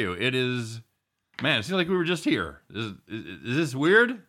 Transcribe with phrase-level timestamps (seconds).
[0.00, 0.14] Hello.
[0.14, 0.26] How are you?
[0.26, 0.80] It is,
[1.42, 1.60] man.
[1.60, 2.60] It seems like we were just here.
[2.70, 4.22] Is, is, is this weird?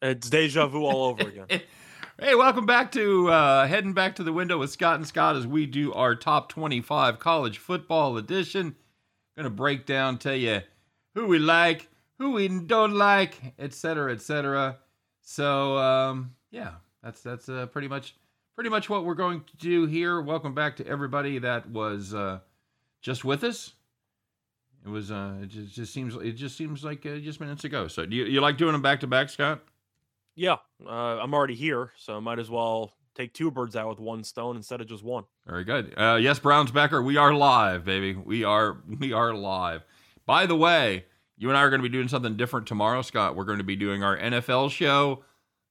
[0.00, 1.46] It's deja vu all over again.
[2.20, 5.48] hey, welcome back to uh, heading back to the window with Scott and Scott as
[5.48, 8.76] we do our top twenty-five college football edition.
[9.36, 10.60] Gonna break down, tell you
[11.16, 11.88] who we like,
[12.18, 14.78] who we don't like, etc., etc.
[15.22, 18.14] So, um, yeah, that's that's uh, pretty much
[18.54, 20.20] pretty much what we're going to do here.
[20.20, 22.14] Welcome back to everybody that was.
[22.14, 22.38] Uh,
[23.02, 23.72] just with us.
[24.84, 27.88] It was uh, it just, just seems it just seems like uh, just minutes ago.
[27.88, 29.60] So do you, you like doing them back to back, Scott?
[30.34, 34.00] Yeah, uh, I'm already here, so I might as well take two birds out with
[34.00, 35.24] one stone instead of just one.
[35.46, 35.92] Very good.
[35.96, 38.14] Uh, yes, Browns Becker, we are live, baby.
[38.14, 39.84] We are we are live.
[40.24, 41.04] By the way,
[41.36, 43.36] you and I are going to be doing something different tomorrow, Scott.
[43.36, 45.24] We're going to be doing our NFL show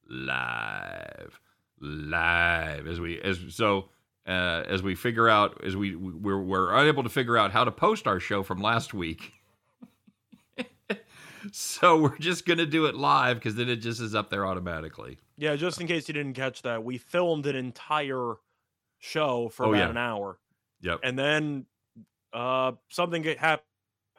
[0.07, 1.39] live,
[1.79, 3.89] live as we as so
[4.27, 7.71] uh, as we figure out as we we're, we're unable to figure out how to
[7.71, 9.33] post our show from last week.
[11.51, 15.17] so we're just gonna do it live because then it just is up there automatically.
[15.37, 18.35] Yeah, just in case you didn't catch that, we filmed an entire
[18.99, 19.89] show for oh, about yeah.
[19.89, 20.37] an hour.
[20.81, 20.99] Yep.
[21.03, 21.65] And then
[22.33, 23.63] uh, something happened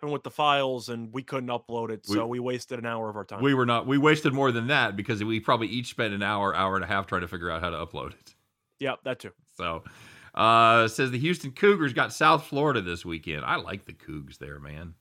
[0.03, 3.17] with the files, and we couldn't upload it, so we, we wasted an hour of
[3.17, 3.43] our time.
[3.43, 3.87] We were not.
[3.87, 6.89] We wasted more than that because we probably each spent an hour, hour and a
[6.89, 8.34] half trying to figure out how to upload it.
[8.78, 9.33] Yep, that too.
[9.56, 9.84] So,
[10.34, 13.45] uh, says the Houston Cougars got South Florida this weekend.
[13.45, 14.95] I like the Cougs there, man.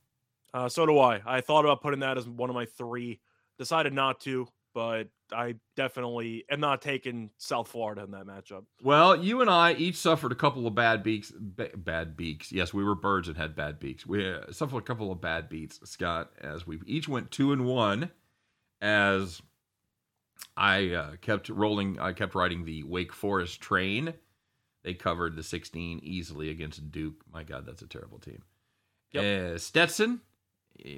[0.53, 1.21] Uh, so do I.
[1.25, 3.19] I thought about putting that as one of my three.
[3.57, 8.63] Decided not to, but I definitely am not taking South Florida in that matchup.
[8.81, 11.31] Well, you and I each suffered a couple of bad beaks.
[11.31, 12.51] B- bad beaks.
[12.51, 14.05] Yes, we were birds and had bad beaks.
[14.05, 17.65] We uh, suffered a couple of bad beats, Scott, as we each went two and
[17.65, 18.11] one.
[18.81, 19.41] As
[20.55, 21.99] I uh, kept rolling.
[21.99, 24.13] I kept riding the Wake Forest train.
[24.83, 27.21] They covered the 16 easily against Duke.
[27.31, 28.43] My God, that's a terrible team.
[29.11, 29.23] Yep.
[29.23, 30.21] Uh, Stetson
[30.85, 30.89] uh,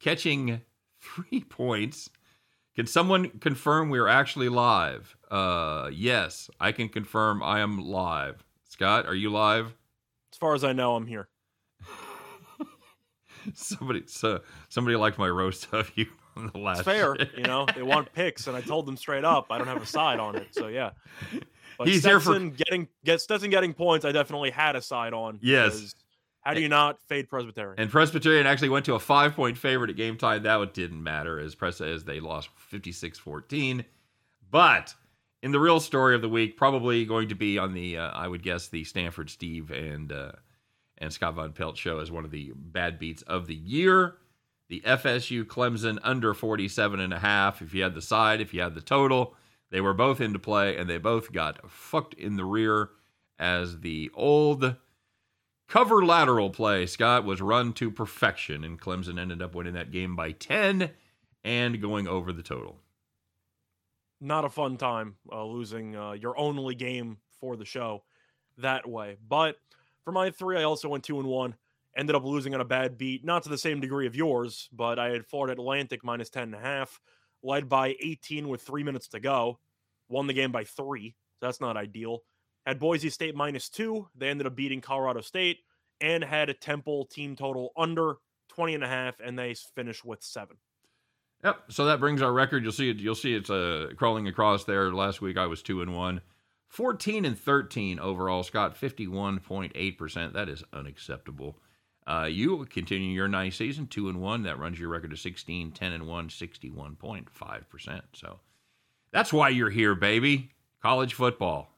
[0.00, 0.60] catching
[1.00, 2.10] three points.
[2.74, 5.16] Can someone confirm we are actually live?
[5.30, 8.44] Uh, yes, I can confirm I am live.
[8.68, 9.74] Scott, are you live?
[10.32, 11.28] As far as I know, I'm here.
[13.54, 16.80] somebody, so somebody liked my roast of you on the last.
[16.80, 17.66] It's fair, you know.
[17.72, 20.34] They want picks, and I told them straight up I don't have a side on
[20.34, 20.48] it.
[20.50, 20.90] So yeah,
[21.78, 24.04] but he's Stetson here for getting get Stetson getting points.
[24.04, 25.38] I definitely had a side on.
[25.42, 25.94] Yes.
[26.44, 27.76] How do you not fade Presbyterian?
[27.78, 30.42] And Presbyterian actually went to a five point favorite at game time.
[30.42, 33.84] That didn't matter as Press as they lost 56 14.
[34.50, 34.94] But
[35.42, 38.28] in the real story of the week, probably going to be on the, uh, I
[38.28, 40.32] would guess, the Stanford Steve and uh,
[40.98, 44.16] and Scott Van Pelt show as one of the bad beats of the year.
[44.68, 47.62] The FSU Clemson under 47 and a half.
[47.62, 49.34] If you had the side, if you had the total,
[49.74, 52.90] they were both into play and they both got fucked in the rear
[53.40, 54.76] as the old
[55.66, 60.14] cover lateral play, Scott, was run to perfection, and Clemson ended up winning that game
[60.14, 60.90] by 10
[61.42, 62.76] and going over the total.
[64.20, 68.04] Not a fun time uh, losing uh, your only game for the show
[68.58, 69.16] that way.
[69.28, 69.56] But
[70.04, 71.56] for my three, I also went two and one.
[71.96, 75.00] Ended up losing on a bad beat, not to the same degree of yours, but
[75.00, 77.00] I had Florida Atlantic minus 10 and a half,
[77.42, 79.58] led by 18 with three minutes to go
[80.08, 81.14] won the game by three.
[81.40, 82.20] So that's not ideal.
[82.66, 84.08] Had Boise State minus two.
[84.14, 85.58] They ended up beating Colorado State
[86.00, 88.16] and had a Temple team total under
[88.48, 90.56] 20 and a half, and they finished with seven.
[91.44, 91.64] Yep.
[91.68, 92.62] So that brings our record.
[92.62, 92.96] You'll see it.
[92.96, 94.92] You'll see it's uh, crawling across there.
[94.92, 96.22] Last week I was two and one.
[96.68, 100.32] 14 and 13 overall, Scott, 51.8%.
[100.32, 101.56] That is unacceptable.
[102.06, 104.42] Uh, you continue your nice season, 2 and 1.
[104.42, 108.02] That runs your record to 16, 10 and 1, 61.5%.
[108.12, 108.40] So
[109.14, 110.50] that's why you're here, baby.
[110.82, 111.70] College football.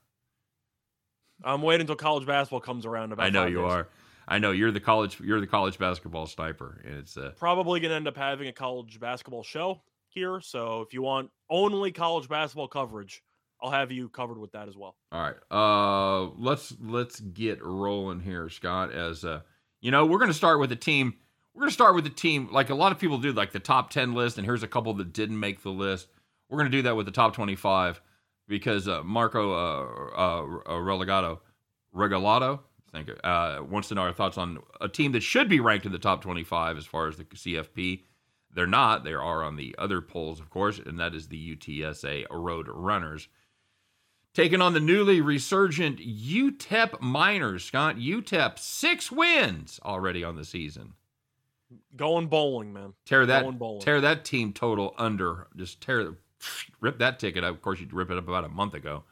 [1.45, 3.13] I'm waiting until college basketball comes around.
[3.13, 3.73] About I know you days.
[3.73, 3.89] are.
[4.27, 5.21] I know you're the college.
[5.21, 8.53] You're the college basketball sniper, and it's uh, probably going to end up having a
[8.53, 10.41] college basketball show here.
[10.41, 13.23] So if you want only college basketball coverage,
[13.62, 14.97] I'll have you covered with that as well.
[15.12, 15.37] All right.
[15.50, 18.93] Uh, let's let's get rolling here, Scott.
[18.93, 19.43] As uh,
[19.82, 21.15] you know, we're going to start with a team.
[21.55, 23.61] We're going to start with the team like a lot of people do, like the
[23.61, 24.39] top ten list.
[24.39, 26.09] And here's a couple that didn't make the list.
[26.48, 28.00] We're going to do that with the top 25
[28.48, 31.40] because uh, Marco uh, uh, uh Relegado,
[31.94, 32.60] Regalado,
[33.04, 35.93] think uh, wants to know our thoughts on a team that should be ranked in
[35.93, 38.02] the top 25 as far as the CFP.
[38.52, 39.04] They're not.
[39.04, 43.28] They are on the other polls, of course, and that is the UTSA Road Runners.
[44.32, 47.96] Taking on the newly resurgent UTEP Miners, Scott.
[47.96, 50.93] UTEP, six wins already on the season.
[51.96, 52.93] Going bowling, man.
[53.04, 55.48] Tear that, tear that team total under.
[55.56, 56.16] Just tear
[56.81, 57.54] rip that ticket up.
[57.54, 59.04] Of course, you rip it up about a month ago.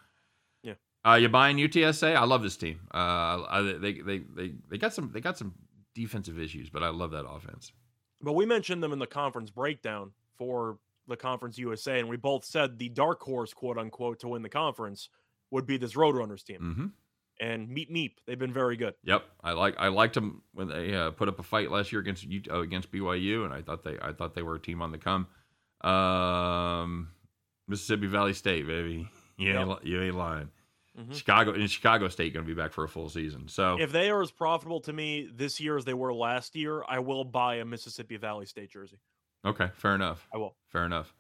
[0.63, 0.75] Yeah.
[1.07, 2.17] Uh, you buying UTSA?
[2.17, 2.81] I love this team.
[2.93, 5.55] Uh, I, they, they they they got some they got some
[5.95, 7.73] defensive issues, but I love that offense.
[8.21, 12.45] But we mentioned them in the conference breakdown for the Conference USA, and we both
[12.45, 15.09] said the dark horse, quote unquote, to win the conference
[15.51, 16.61] would be this Roadrunners team.
[16.61, 16.87] Mm-hmm.
[17.41, 18.95] And Meep Meep, they've been very good.
[19.05, 22.01] Yep, I like I liked them when they uh, put up a fight last year
[22.01, 24.93] against uh, against BYU, and I thought they I thought they were a team on
[24.93, 25.27] the come.
[25.81, 27.11] Um,
[27.69, 29.83] Mississippi Valley State, baby, you ain't, Yep.
[29.85, 30.51] li- you ain't lying.
[30.99, 31.15] Mhm.
[31.15, 33.49] Chicago and Chicago State going to be back for a full season.
[33.49, 36.85] So If they are as profitable to me this year as they were last year,
[36.89, 38.99] I will buy a Mississippi Valley State jersey.
[39.45, 40.29] okay, fair enough.
[40.33, 40.55] I will.
[40.69, 41.13] Fair enough.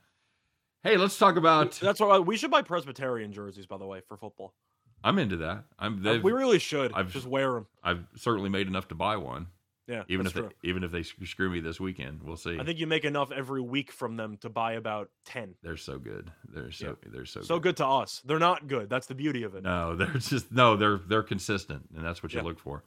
[0.84, 1.72] Hey, let's talk about.
[1.72, 4.54] That's why we should buy Presbyterian jerseys, by the way, for football.
[5.02, 5.64] I'm into that.
[5.78, 6.06] I'm.
[6.06, 7.66] Uh, we really should I've- just wear them.
[7.82, 9.48] I've certainly made enough to buy one.
[9.86, 10.48] Yeah, Even if true.
[10.62, 12.58] they, even if they screw me this weekend, we'll see.
[12.58, 15.56] I think you make enough every week from them to buy about ten.
[15.62, 16.30] they're so good.
[16.48, 18.22] They're so they're so So good to us.
[18.24, 18.88] They're not good.
[18.88, 19.62] That's the beauty of it.
[19.62, 22.44] No, they're just no, they're they're consistent, and that's what you Yeah.
[22.44, 22.82] look for.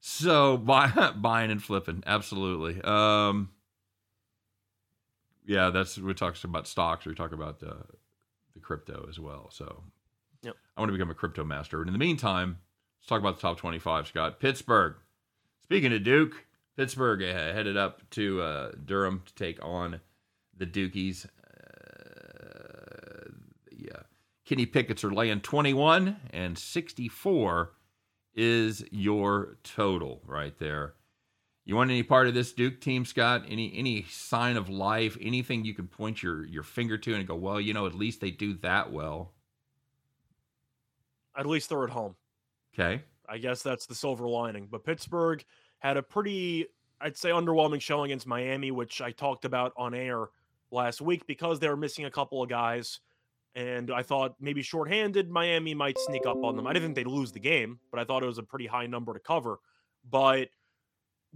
[0.00, 2.82] So buy, buying and flipping, absolutely.
[2.82, 3.48] Um,
[5.46, 7.06] yeah, that's we talk about stocks.
[7.06, 7.74] We talk about uh,
[8.54, 9.48] the crypto as well.
[9.50, 9.84] So,
[10.42, 10.54] Yep.
[10.76, 11.80] I want to become a crypto master.
[11.80, 12.58] And in the meantime,
[13.00, 14.06] let's talk about the top twenty-five.
[14.06, 14.96] Scott Pittsburgh.
[15.64, 16.44] Speaking of Duke,
[16.76, 20.00] Pittsburgh uh, headed up to uh, Durham to take on
[20.56, 21.26] the Dukies.
[21.26, 21.30] Uh,
[23.70, 24.02] yeah.
[24.44, 27.72] Kenny Pickett's are laying 21 and 64
[28.34, 30.94] is your total right there.
[31.64, 33.44] You want any part of this Duke team, Scott?
[33.48, 35.16] Any any sign of life?
[35.18, 38.20] Anything you can point your your finger to and go, well, you know, at least
[38.20, 39.32] they do that well.
[41.34, 42.16] At least they're at home.
[42.74, 43.02] Okay.
[43.28, 44.68] I guess that's the silver lining.
[44.70, 45.44] But Pittsburgh
[45.78, 46.66] had a pretty,
[47.00, 50.28] I'd say, underwhelming showing against Miami, which I talked about on air
[50.70, 53.00] last week because they were missing a couple of guys.
[53.54, 56.66] And I thought maybe shorthanded, Miami might sneak up on them.
[56.66, 58.86] I didn't think they'd lose the game, but I thought it was a pretty high
[58.86, 59.60] number to cover.
[60.10, 60.48] But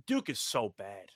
[0.07, 1.11] Duke is so bad.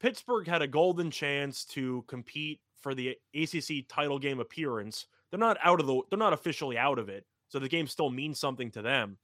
[0.00, 5.06] Pittsburgh had a golden chance to compete for the ACC title game appearance.
[5.30, 7.24] They're not out of the they're not officially out of it.
[7.48, 9.16] So the game still means something to them.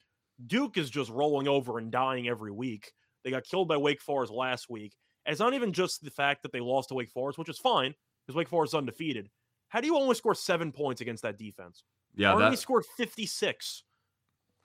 [0.47, 2.93] Duke is just rolling over and dying every week.
[3.25, 4.95] They got killed by Wake Forest last week.
[5.27, 7.59] And it's not even just the fact that they lost to Wake Forest, which is
[7.59, 7.95] fine
[8.27, 9.29] because Wake Forest is undefeated.
[9.69, 11.83] How do you only score seven points against that defense?
[12.15, 13.83] Yeah, Army that scored 56.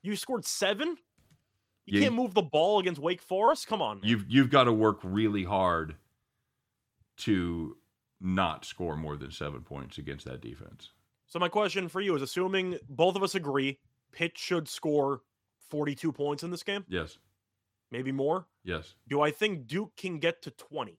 [0.01, 0.97] You scored seven?
[1.85, 3.67] You can't move the ball against Wake Forest?
[3.67, 3.99] Come on.
[3.99, 4.09] man.
[4.09, 5.95] you've you've got to work really hard
[7.17, 7.75] to
[8.21, 10.91] not score more than 7 points against that defense.
[11.27, 13.79] So my question for you is assuming both of us agree
[14.13, 15.21] Pitt should score
[15.69, 17.18] 42 points in this game, Yes.
[17.92, 18.45] maybe more.
[18.63, 18.95] Yes.
[19.07, 20.98] Do I think Duke can get to 20?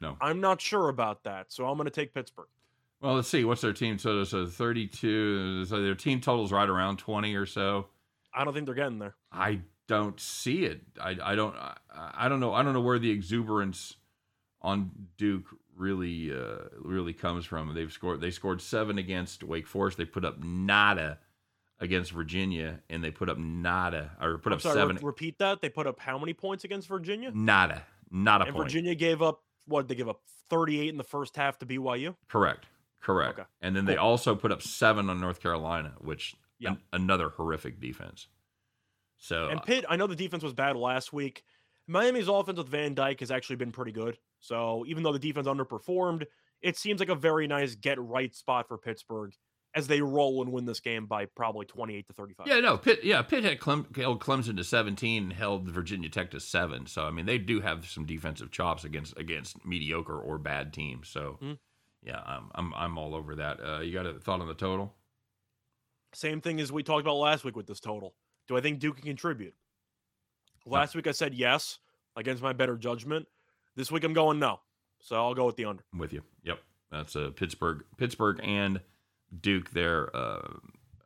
[0.00, 0.16] No.
[0.20, 1.52] I'm not sure about that.
[1.52, 2.48] So I'm going to take Pittsburgh.
[3.00, 3.44] Well, let's see.
[3.44, 4.24] What's their team total?
[4.24, 5.64] So 32.
[5.66, 7.86] So their team total's right around 20 or so.
[8.32, 9.14] I don't think they're getting there.
[9.32, 10.82] I don't see it.
[11.00, 11.76] I, I don't I,
[12.14, 13.96] I don't know I don't know where the exuberance
[14.62, 15.46] on Duke
[15.76, 17.74] really uh, really comes from.
[17.74, 19.98] They've scored they scored seven against Wake Forest.
[19.98, 21.18] They put up nada
[21.80, 25.38] against Virginia, and they put up nada or put I'm up sorry, re- seven repeat
[25.38, 25.60] that.
[25.62, 27.30] They put up how many points against Virginia?
[27.34, 28.66] nada not a And point.
[28.68, 29.86] Virginia gave up what?
[29.88, 32.16] They give up 38 in the first half to BYU.
[32.28, 32.66] Correct.
[33.00, 33.38] Correct.
[33.38, 33.48] Okay.
[33.62, 36.70] And then they also put up seven on North Carolina, which Yeah.
[36.70, 38.26] an- another horrific defense.
[39.18, 41.44] So And uh, Pitt, I know the defense was bad last week.
[41.86, 44.18] Miami's offense with Van Dyke has actually been pretty good.
[44.40, 46.26] So even though the defense underperformed,
[46.62, 49.32] it seems like a very nice get right spot for Pittsburgh
[49.74, 52.46] as they roll and win this game by probably 28 to 35.
[52.48, 53.04] Yeah, no, Pitt.
[53.04, 56.86] Yeah, Pitt had Clem, held Clemson to 17 and held Virginia Tech to seven.
[56.86, 61.08] So I mean, they do have some defensive chops against against mediocre or bad teams.
[61.08, 61.58] So Mhm.
[62.02, 63.60] yeah, I'm I'm I'm all over that.
[63.64, 64.94] Uh, you got a thought on the total?
[66.12, 68.14] Same thing as we talked about last week with this total.
[68.48, 69.54] Do I think Duke can contribute?
[70.66, 71.78] Last week I said yes
[72.16, 73.26] against my better judgment.
[73.76, 74.60] This week I'm going no.
[75.00, 75.84] So I'll go with the under.
[75.92, 76.22] I'm with you.
[76.42, 76.58] Yep,
[76.90, 78.80] that's uh, Pittsburgh, Pittsburgh and
[79.38, 80.48] Duke there uh,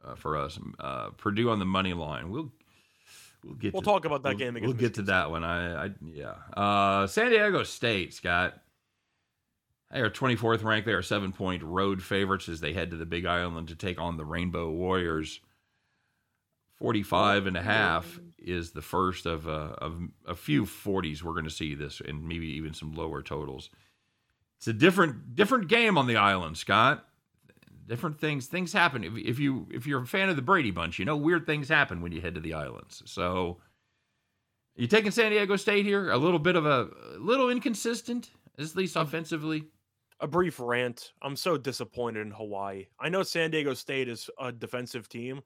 [0.05, 0.59] uh, for us.
[0.79, 2.31] Uh, Purdue on the money line.
[2.31, 2.53] We'll
[3.45, 3.73] we'll get.
[3.73, 5.45] We'll to, talk about that we'll, game We'll get to that one.
[5.45, 6.35] I, I yeah.
[6.57, 8.55] Uh, San Diego State, Scott.
[9.93, 10.87] They are 24th ranked.
[10.87, 14.01] They are seven point road favorites as they head to the Big Island to take
[14.01, 15.41] on the Rainbow Warriors.
[16.79, 21.45] 45 and a half is the first of, uh, of a few 40s we're going
[21.45, 23.71] to see this and maybe even some lower totals.
[24.59, 27.07] It's a different different game on the island, Scott.
[27.87, 29.05] Different things things happen.
[29.05, 31.69] If, if you if you're a fan of the Brady Bunch, you know weird things
[31.69, 33.03] happen when you head to the islands.
[33.07, 33.59] So
[34.77, 36.11] you taking San Diego State here?
[36.11, 39.65] A little bit of a, a little inconsistent, at least offensively.
[40.21, 41.13] a brief rant.
[41.23, 42.87] I'm so disappointed in Hawaii.
[42.99, 45.43] I know San Diego State is a defensive team,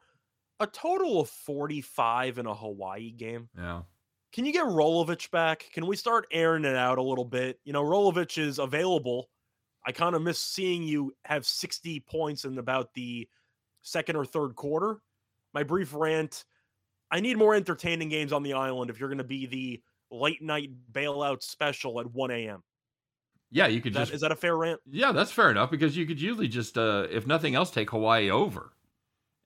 [0.61, 3.49] a total of 45 in a Hawaii game.
[3.57, 3.83] Yeah.
[4.33, 5.65] Can you get Rolovich back?
[5.73, 7.59] Can we start airing it out a little bit?
[7.65, 9.29] You know, Rolovich is available.
[9.89, 13.27] I kind of miss seeing you have 60 points in about the
[13.81, 15.01] second or third quarter.
[15.55, 16.45] My brief rant
[17.11, 20.43] I need more entertaining games on the island if you're going to be the late
[20.43, 22.63] night bailout special at 1 a.m.
[23.51, 24.79] Yeah, you could Is that, just is that a fair rant?
[24.85, 28.29] Yeah, that's fair enough because you could usually just uh if nothing else take Hawaii
[28.29, 28.75] over.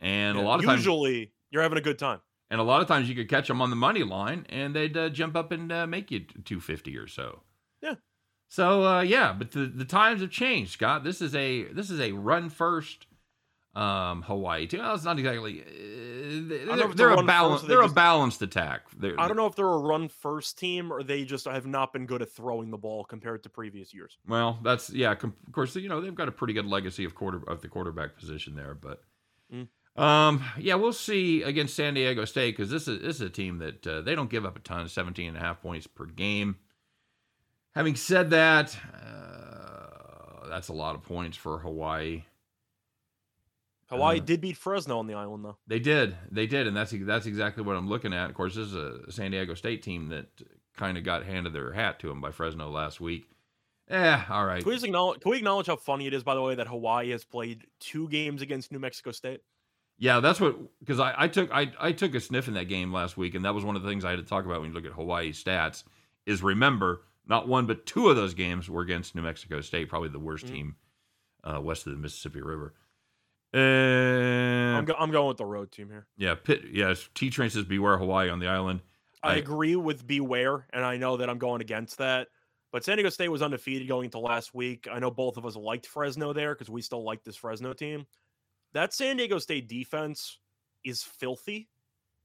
[0.00, 2.18] And a lot of times usually you're having a good time.
[2.50, 4.96] and a lot of times you could catch them on the money line and they'd
[4.96, 7.42] uh, jump up and uh, make you 250 or so.
[8.52, 11.04] So uh yeah, but the the times have changed, Scott.
[11.04, 13.06] This is a this is a run first
[13.74, 14.80] um Hawaii team.
[14.80, 18.82] Well, it's not exactly uh, they're, they're a balance they they're a balanced attack.
[18.94, 21.94] They're, I don't know if they're a run first team or they just have not
[21.94, 24.18] been good at throwing the ball compared to previous years.
[24.28, 25.14] Well, that's yeah.
[25.14, 27.68] Com- of course, you know they've got a pretty good legacy of quarter of the
[27.68, 29.00] quarterback position there, but
[29.50, 29.68] Mm.
[30.02, 33.58] um, yeah, we'll see against San Diego State because this is this is a team
[33.58, 36.56] that uh, they don't give up a ton, 17 and a half points per game.
[37.74, 42.24] Having said that, uh, that's a lot of points for Hawaii.
[43.88, 45.56] Hawaii Uh, did beat Fresno on the island though.
[45.66, 48.30] They did, they did, and that's that's exactly what I'm looking at.
[48.30, 50.26] Of course, this is a San Diego State team that
[50.76, 53.28] kind of got handed their hat to them by Fresno last week.
[53.88, 54.62] Eh, all right.
[54.62, 57.10] Can we, acknowledge, can we acknowledge how funny it is, by the way, that Hawaii
[57.10, 59.42] has played two games against New Mexico State?
[59.98, 62.92] Yeah, that's what because I, I took I, I took a sniff in that game
[62.92, 64.70] last week, and that was one of the things I had to talk about when
[64.70, 65.84] you look at Hawaii stats.
[66.24, 70.08] Is remember not one but two of those games were against New Mexico State, probably
[70.08, 70.50] the worst Mhm.
[70.52, 70.76] team
[71.44, 72.74] uh, west of the Mississippi River.
[73.54, 76.06] I'm, go- I'm going with the road team here.
[76.16, 76.62] yeah, Pitt.
[76.72, 78.80] Yes, T Train says beware Hawaii on the island.
[79.22, 82.28] I, I- agree with beware, and I know that I'm going against that.
[82.72, 84.88] But San Diego State was undefeated going into last week.
[84.90, 88.06] I know both of us liked Fresno there because we still like this Fresno team.
[88.72, 90.38] That San Diego State defense
[90.82, 91.68] is filthy,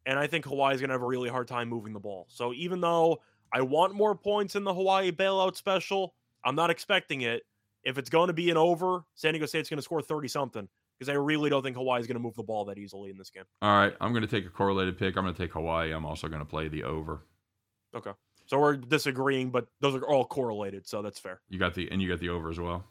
[0.06, 2.28] and I think Hawaii is going to have a really hard time moving the ball.
[2.30, 3.18] So even though
[3.54, 6.14] I want more points in the Hawaii bailout special,
[6.44, 7.44] I'm not expecting it.
[7.84, 10.68] If it's going to be an over, San Diego State's going to score 30 something
[10.98, 13.18] because I really don't think Hawaii is going to move the ball that easily in
[13.18, 13.44] this game.
[13.62, 15.16] All right, I'm going to take a correlated pick.
[15.16, 15.94] I'm going to take Hawaii.
[15.94, 17.22] I'm also going to play the over.
[17.96, 18.12] Okay.
[18.48, 21.42] So we're disagreeing, but those are all correlated, so that's fair.
[21.50, 22.86] You got the and you got the over as well.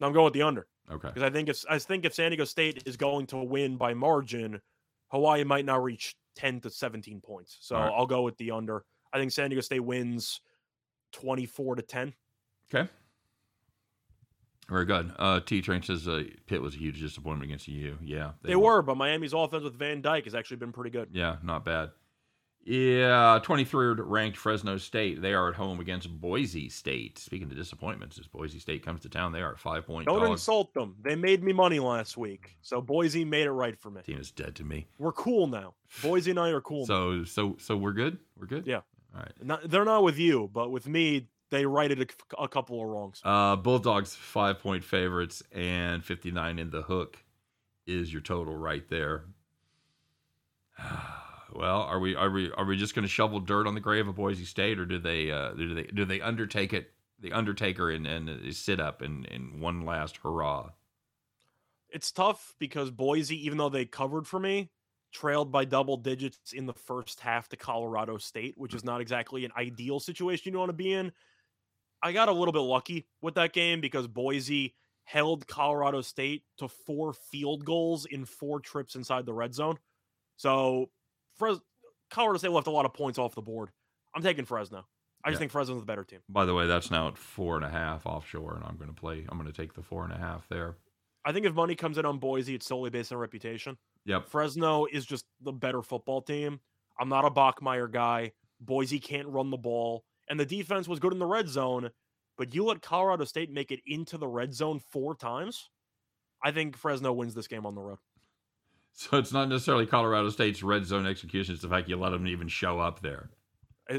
[0.00, 1.08] I'm going with the under Okay.
[1.08, 3.94] because I think if I think if San Diego State is going to win by
[3.94, 4.60] margin,
[5.08, 7.58] Hawaii might not reach 10 to 17 points.
[7.60, 7.92] So right.
[7.94, 8.84] I'll go with the under.
[9.12, 10.40] I think San Diego State wins
[11.12, 12.14] 24 to 10.
[12.72, 12.90] Okay.
[14.68, 15.12] Very good.
[15.18, 17.98] Uh, T Train says uh, Pitt was a huge disappointment against you.
[18.02, 21.10] Yeah, They, were, but Miami's offense with Van Dyke has actually been pretty good.
[21.12, 21.90] Yeah, not bad.
[22.64, 25.20] Yeah, 23rd ranked Fresno State.
[25.20, 27.18] They are at home against Boise State.
[27.18, 30.72] Speaking of disappointments, as Boise State comes to town, they are five point Don't insult
[30.72, 30.94] them.
[31.02, 32.56] They made me money last week.
[32.62, 34.02] So Boise made it right for me.
[34.02, 34.86] Team is dead to me.
[34.98, 35.74] We're cool now.
[36.02, 36.82] Boise and I are cool.
[36.82, 36.84] now.
[36.84, 38.18] So, so, so we're good.
[38.38, 38.64] We're good.
[38.64, 38.82] Yeah.
[39.14, 39.32] All right.
[39.42, 43.20] Not, they're not with you, but with me, they righted a, a couple of wrongs.
[43.24, 47.18] Uh, Bulldogs five point favorites and 59 in the hook
[47.86, 49.24] is your total right there.
[51.54, 54.08] Well, are we are we are we just going to shovel dirt on the grave
[54.08, 57.90] of Boise State, or do they uh, do they do they undertake it the Undertaker
[57.90, 60.70] and and uh, sit up and and one last hurrah?
[61.92, 64.70] it's tough because Boise, even though they covered for me,
[65.12, 69.44] trailed by double digits in the first half to Colorado State, which is not exactly
[69.44, 71.12] an ideal situation you want to be in.
[72.02, 76.68] I got a little bit lucky with that game because Boise held Colorado State to
[76.68, 79.78] four field goals in four trips inside the red zone.
[80.36, 80.90] So
[81.36, 81.60] Fres-
[82.10, 83.70] Colorado State left a lot of points off the board.
[84.14, 84.86] I'm taking Fresno.
[85.24, 85.38] I just Yeah.
[85.40, 86.20] think Fresno's the better team.
[86.28, 88.98] By the way, that's now at four and a half offshore, and I'm going to
[89.00, 89.24] play.
[89.28, 90.76] I'm going to take the four and a half there.
[91.24, 93.78] I think if money comes in on Boise, it's solely based on reputation.
[94.04, 94.28] Yep.
[94.28, 96.60] Fresno is just the better football team.
[96.98, 98.32] I'm not a Bachmeier guy.
[98.60, 101.90] Boise can't run the ball, and the defense was good in the red zone,
[102.36, 105.70] but you let Colorado State make it into the red zone four times.
[106.42, 107.98] I think Fresno wins this game on the road.
[108.94, 112.26] So it's not necessarily Colorado State's red zone execution; it's the fact you let them
[112.26, 113.30] even show up there.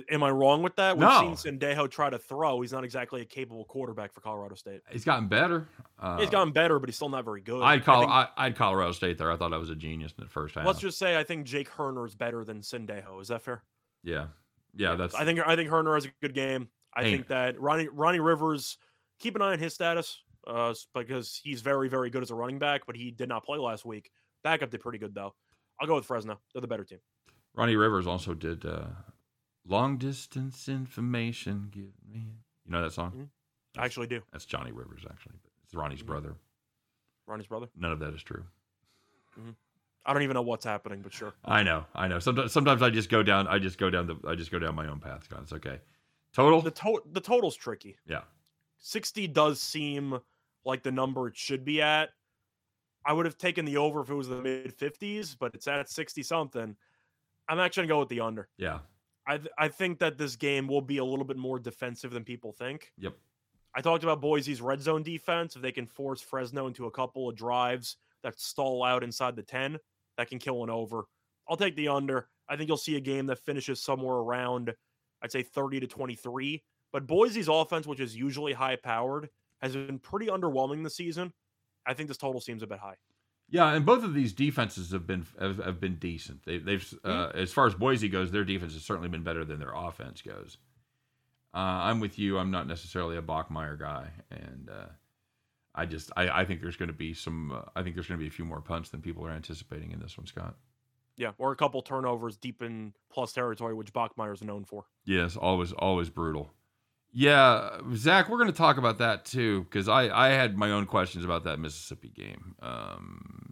[0.09, 0.97] Am I wrong with that?
[0.97, 1.35] We've No.
[1.35, 2.62] seen Centeio try to throw.
[2.62, 4.81] He's not exactly a capable quarterback for Colorado State.
[4.91, 5.67] He's gotten better.
[6.00, 7.62] Uh, He's gotten better, but he's still not very good.
[7.62, 8.07] I'd call.
[8.07, 9.31] I, I'd Colorado State there.
[9.31, 10.65] I thought I was a genius in the first half.
[10.65, 13.21] let's just say I think Jake Haener is better than Centeio.
[13.21, 13.63] Is that fair?
[14.03, 14.27] yeah,
[14.75, 14.95] yeah.
[14.95, 15.15] That's.
[15.15, 16.69] I think I think Herner has a good game.
[16.95, 18.77] I think that Ronnie Ronnie Rivers
[19.19, 22.59] keep an eye on his status uh, because he's very very good as a running
[22.59, 24.12] back, but he did not play last week.
[24.43, 25.33] Backup did pretty good though.
[25.81, 26.39] I'll go with Fresno.
[26.53, 27.00] They're the better team.
[27.55, 28.85] Ronnie Rivers also did uh,
[29.65, 31.70] long distance information.
[31.72, 32.38] Give me.
[32.65, 33.12] You know that song?
[33.12, 33.29] Mhm.
[33.82, 34.22] I actually do.
[34.32, 35.36] That's Johnny Rivers, actually.
[35.63, 36.08] It's Ronnie's Mhm.
[36.08, 36.36] brother.
[37.25, 37.70] Ronnie's brother.
[37.75, 38.46] None of that is true.
[40.05, 41.34] I don't even know what's happening, but sure.
[41.46, 42.20] I know, I know.
[42.20, 43.48] Sometimes, sometimes I just go down.
[43.48, 44.17] I just go down the.
[44.27, 45.24] I just go down my own path.
[45.24, 45.41] Scott.
[45.43, 45.79] It's okay.
[46.34, 46.62] Total.
[46.62, 47.98] The to- the total's tricky.
[48.05, 48.24] Yeah.
[48.79, 50.20] 60 does seem
[50.65, 52.10] like the number it should be at.
[53.05, 55.89] I would have taken the over if it was the mid 50s, but it's at
[55.89, 56.75] 60 something.
[57.48, 58.50] I'm actually going to go with the under.
[58.58, 58.79] yeah.
[59.25, 62.23] I th- I think that this game will be a little bit more defensive than
[62.23, 62.91] people think.
[62.97, 63.13] Yep.
[63.75, 65.55] I talked about Boise's red zone defense.
[65.55, 69.43] If they can force Fresno into a couple of drives that stall out inside the
[69.43, 69.77] 10,
[70.17, 71.05] that can kill an over.
[71.47, 72.29] I'll take the under.
[72.47, 74.73] I think you'll see a game that finishes somewhere around,
[75.21, 76.63] I'd say 30 to 23.
[76.91, 79.29] But Boise's offense, which is usually high powered,
[79.61, 81.33] has been pretty underwhelming this season.
[81.85, 82.95] I think this total seems a bit high.
[83.53, 86.43] Yeah, and both of these defenses have been have, have been decent.
[86.43, 89.60] They, they've uh, as far as Boise goes, their defense has certainly been better than
[89.60, 90.57] their offense goes.
[91.53, 92.39] Uh, I'm with you.
[92.39, 94.88] I'm not necessarily a Bachmeier guy, and uh,
[95.75, 97.51] I just I, I think there's going to be some.
[97.51, 99.91] Uh, I think there's going to be a few more punts than people are anticipating
[99.91, 100.55] in this one, Scott.
[101.15, 104.86] Yeah, or a couple turnovers deep in plus territory, which Bachmeier is known for.
[105.05, 106.50] Yes, always always brutal.
[107.15, 110.88] Yeah, Zach, we're going to talk about that too because I I had my own
[110.88, 112.55] questions about that Mississippi game.
[112.63, 113.42] Um,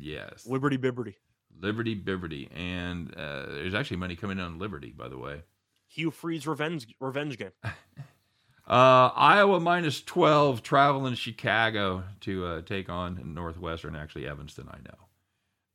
[0.00, 1.14] yes, Liberty Bibberty.
[1.60, 5.42] Liberty Bibberty, and uh, there's actually money coming in on Liberty, by the way.
[5.88, 7.52] Hugh Freeze revenge revenge game.
[8.70, 13.96] Uh, Iowa minus 12, traveling Chicago to uh, take on Northwestern.
[13.96, 15.08] Actually, Evanston, I know.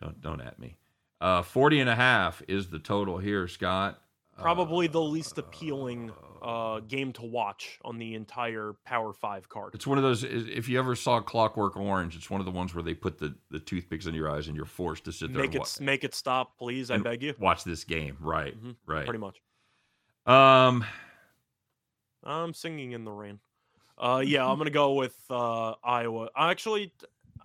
[0.02, 0.78] Don't don't at me.
[1.20, 4.00] Uh, 40 and a half is the total here, Scott.
[4.40, 9.74] Probably Uh, the least appealing uh, game to watch on the entire Power Five card.
[9.76, 10.24] It's one of those.
[10.24, 13.36] If you ever saw Clockwork Orange, it's one of the ones where they put the,
[13.52, 16.14] the toothpicks in your eyes and you're forced to sit there Make it make it
[16.16, 16.92] stop, please.
[16.92, 17.34] I beg you.
[17.40, 18.18] watch this game.
[18.20, 19.06] Right, Mhm, right.
[19.06, 19.42] Pretty much.
[20.26, 20.84] Um,
[22.24, 23.40] I'm singing in the rain.
[23.98, 26.30] Uh, yeah, I'm gonna go with uh, Iowa.
[26.36, 26.92] I actually,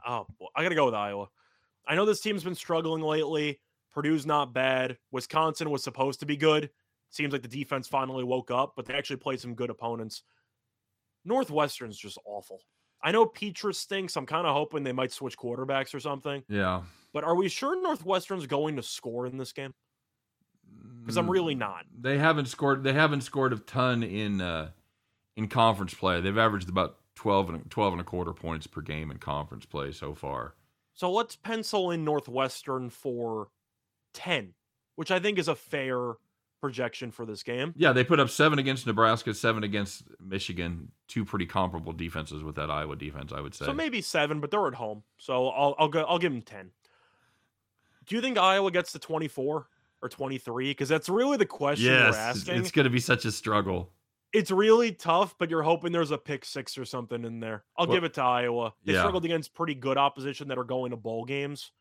[0.07, 0.27] oh,
[0.57, 1.29] I gotta go with Iowa.
[1.87, 3.61] I know this team's been struggling lately.
[3.93, 4.97] Purdue's not bad.
[5.11, 6.71] Wisconsin was supposed to be good.
[7.11, 10.23] Seems like the defense finally woke up, but they actually played some good opponents.
[11.25, 12.61] Northwestern's just awful.
[13.03, 14.17] I know Petras stinks.
[14.17, 16.43] I'm kind of hoping they might switch quarterbacks or something.
[16.49, 16.83] yeah.
[17.13, 19.75] But are we sure Northwestern's going to score in this game?
[21.01, 21.85] Because I'm really not.
[21.99, 22.85] They haven't scored.
[22.85, 24.71] They haven't scored a ton in uh,
[25.37, 26.21] in conference play.
[26.21, 29.91] They've averaged about 12 and 12 and a quarter points per game in conference play
[29.91, 30.55] so far.
[30.95, 33.49] So let's pencil in Northwestern for
[34.15, 34.55] 10,
[34.95, 36.13] which I think is a fair
[36.61, 37.73] projection for this game.
[37.77, 40.93] Yeah, they put up seven against Nebraska, seven against Michigan.
[41.09, 43.65] Two pretty comparable defenses with that Iowa defense, I would say.
[43.65, 45.03] So maybe 7, but they're at home.
[45.19, 46.71] So I'll I'll go I'll give them 10.
[48.07, 49.67] Do you think Iowa gets to 24
[50.03, 52.57] or 23 because that's really the question we're yes, asking.
[52.57, 53.93] it's going to be such a struggle.
[54.33, 57.65] it's really tough, but you're hoping there's a pick six or something in there.
[57.77, 58.73] I'll Well, give it to Iowa.
[58.85, 59.01] They yeah.
[59.01, 61.73] struggled against pretty good opposition that are going to bowl games.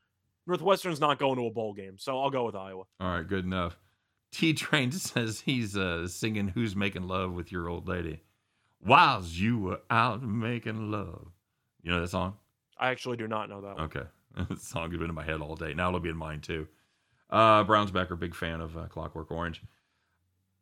[0.48, 2.84] Northwestern's not going to a bowl game, so I'll go with Iowa.
[3.00, 3.78] All right, good enough.
[4.32, 8.22] T Train says he's uh, singing "Who's Making Love with Your Old Lady"
[8.84, 11.28] whilst you were out making love.
[11.82, 12.38] You know that song?
[12.78, 13.86] I actually do not know that one.
[13.86, 14.04] Okay,
[14.50, 15.74] that song has been in my head all day.
[15.74, 16.68] Now it'll be in mine too.
[17.30, 19.62] Uh, Brownsbacker, big fan of uh, Clockwork Orange.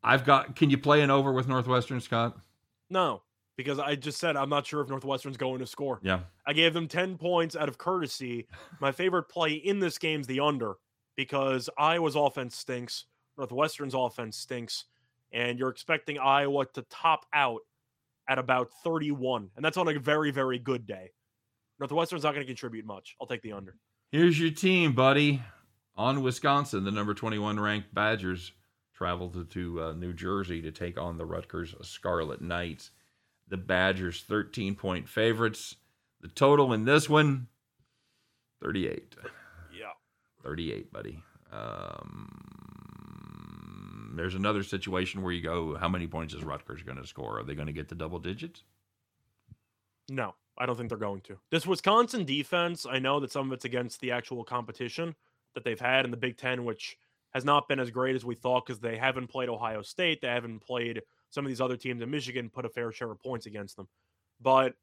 [0.04, 0.56] I've got.
[0.56, 2.38] Can you play an over with Northwestern, Scott?
[2.90, 3.22] No,
[3.58, 6.00] because I just said I'm not sure if Northwestern's going to score.
[6.04, 6.20] Yeah.
[6.46, 8.48] I gave them 10 points out of courtesy.
[8.80, 10.76] My favorite play in this game's the under
[11.16, 13.06] because Iowa's offense stinks,
[13.38, 14.86] Northwestern's offense stinks,
[15.32, 17.62] and you're expecting Iowa to top out
[18.28, 19.50] at about 31.
[19.56, 21.12] And that's on a very, very good day.
[21.80, 23.16] Northwestern's not going to contribute much.
[23.22, 23.76] I'll take the under.
[24.12, 25.42] Here's your team, buddy.
[25.96, 28.52] On Wisconsin, the number 21 ranked Badgers
[28.94, 32.92] traveled to, to uh, New Jersey to take on the Rutgers Scarlet Knights.
[33.48, 35.76] The Badgers 13 point favorites.
[36.22, 37.48] The total in this one
[38.62, 39.16] 38.
[39.78, 39.86] Yeah.
[40.44, 41.24] 38, buddy.
[41.52, 42.67] Um,
[44.18, 47.40] there's another situation where you go, how many points is Rutgers going to score?
[47.40, 48.64] Are they going to get to double digits?
[50.10, 51.38] No, I don't think they're going to.
[51.52, 55.16] This Wisconsin defense, I know that some of it's against the actual competition
[55.54, 56.98] that they've had in the Big Ten, which
[57.34, 60.22] has not been as great as we thought because they haven't played Ohio State.
[60.22, 63.20] They haven't played some of these other teams in Michigan, put a fair share of
[63.22, 63.88] points against them.
[64.40, 64.76] But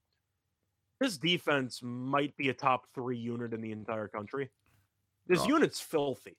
[1.00, 4.50] this defense might be a top three unit in the entire country.
[5.26, 5.48] This Oh.
[5.48, 6.36] unit's filthy.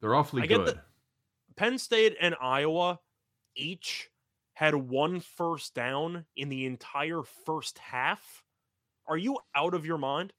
[0.00, 0.76] They're awfully I get good.
[0.76, 0.82] the-
[1.56, 2.98] Penn State and Iowa
[3.56, 4.10] each
[4.54, 8.44] had one first down in the entire first half.
[9.06, 10.32] Are you out of your mind?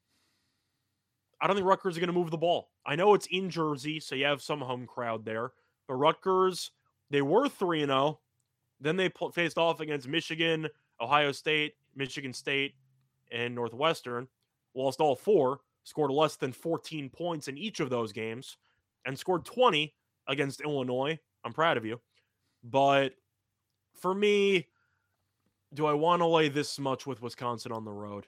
[1.41, 2.69] I don't think Rutgers are going to move the ball.
[2.85, 5.51] I know it's in Jersey, so you have some home crowd there.
[5.87, 6.71] But Rutgers,
[7.09, 8.19] they were 3 0.
[8.79, 10.67] Then they faced off against Michigan,
[10.99, 12.75] Ohio State, Michigan State,
[13.31, 14.27] and Northwestern.
[14.73, 15.59] Lost all four.
[15.83, 18.57] scored less than 14 points in each of those games
[19.05, 19.93] and scored 20
[20.27, 21.19] against Illinois.
[21.43, 21.99] I'm proud of you.
[22.63, 23.13] But
[23.99, 24.67] for me,
[25.73, 28.25] do I want to lay this much with Wisconsin on the road?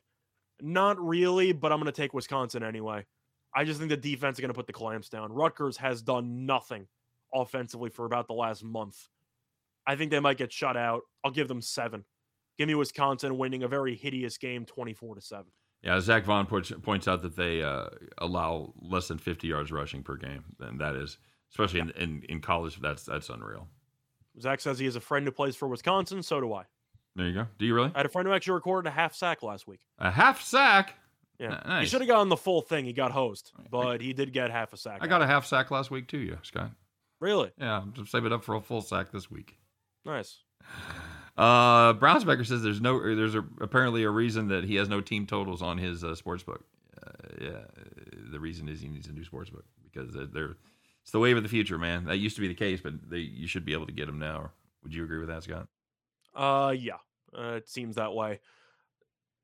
[0.61, 3.05] Not really, but I'm going to take Wisconsin anyway.
[3.55, 5.31] I just think the defense is going to put the clamps down.
[5.31, 6.87] Rutgers has done nothing
[7.33, 9.07] offensively for about the last month.
[9.85, 11.03] I think they might get shut out.
[11.23, 12.03] I'll give them seven.
[12.57, 15.45] Give me Wisconsin winning a very hideous game, 24 to 7.
[15.83, 17.85] Yeah, Zach Vaughn points, out that they uh,
[18.17, 20.43] allow less than 50 yards rushing per game.
[20.59, 21.17] And that is,
[21.51, 23.67] especially in, in, in college, that's that's unreal.
[24.39, 26.21] Zach says he has a friend who plays for Wisconsin.
[26.23, 26.63] So do I.
[27.15, 27.47] There you go.
[27.57, 27.91] Do you really?
[27.95, 29.79] I had a friend who actually recorded a half sack last week.
[29.97, 30.93] A half sack?
[31.39, 31.59] Yeah.
[31.65, 31.83] Nice.
[31.83, 32.85] He should have gotten the full thing.
[32.85, 34.99] He got hosed, but he did get half a sack.
[35.01, 36.71] I got a half sack last week too, yeah, Scott.
[37.19, 37.51] Really?
[37.57, 39.57] Yeah, I'm just saving up for a full sack this week.
[40.05, 40.39] Nice.
[41.37, 45.27] Uh, Brownsbecker says there's no, there's a, apparently a reason that he has no team
[45.27, 46.65] totals on his uh, sports book.
[46.99, 47.59] Uh, yeah,
[48.31, 50.57] the reason is he needs a new sports book because they're, they're,
[51.07, 52.03] it's the wave of the future, man.
[52.03, 54.19] That used to be the case, but they you should be able to get them
[54.19, 54.51] now.
[54.83, 55.69] Would you agree with that, Scott?
[56.35, 56.97] Uh, yeah,
[57.33, 58.41] uh, it seems that way.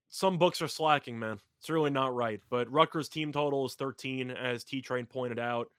[0.09, 1.39] Some books are slacking, man.
[1.61, 2.41] It's really not right.
[2.49, 5.69] But Rutgers team total is 13, as T Train pointed out.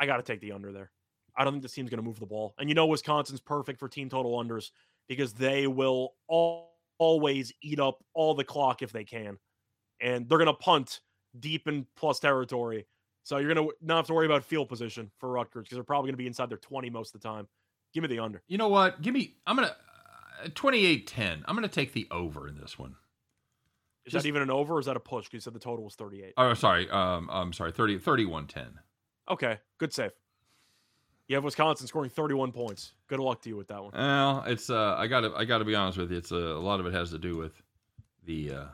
[0.00, 0.90] I got to take the under there.
[1.36, 2.54] I don't think this team's going to move the ball.
[2.58, 4.70] And you know, Wisconsin's perfect for team total unders
[5.10, 9.36] because they will all, always eat up all the clock if they can.
[10.00, 11.00] And they're going to punt
[11.38, 12.86] deep in plus territory.
[13.28, 15.84] So you're going to not have to worry about field position for Rutgers because they're
[15.84, 17.46] probably going to be inside their 20 most of the time.
[17.92, 18.42] Give me the under.
[18.48, 19.02] You know what?
[19.02, 19.74] Give me, I'm going to,
[20.46, 21.44] uh, 28 10.
[21.46, 22.94] I'm going to take the over in this one.
[24.06, 25.26] Is Just- that even an over or is that a push?
[25.26, 26.32] Because you said the total was 38.
[26.38, 26.88] Oh, sorry.
[26.88, 27.70] Um, I'm sorry.
[27.70, 28.80] 30, 31 10.
[29.30, 30.12] Okay, good save.
[31.26, 32.94] You have Wisconsin scoring 31 points.
[33.08, 33.92] Good luck to you with that one.
[33.92, 36.16] Well, it's uh, I got to I got to be honest with you.
[36.16, 37.60] It's uh, a lot of it has to do with
[38.24, 38.64] the uh,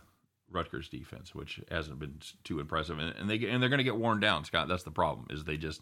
[0.54, 3.96] Rutgers defense, which hasn't been too impressive, and, and they and they're going to get
[3.96, 4.44] worn down.
[4.44, 5.26] Scott, that's the problem.
[5.30, 5.80] Is they just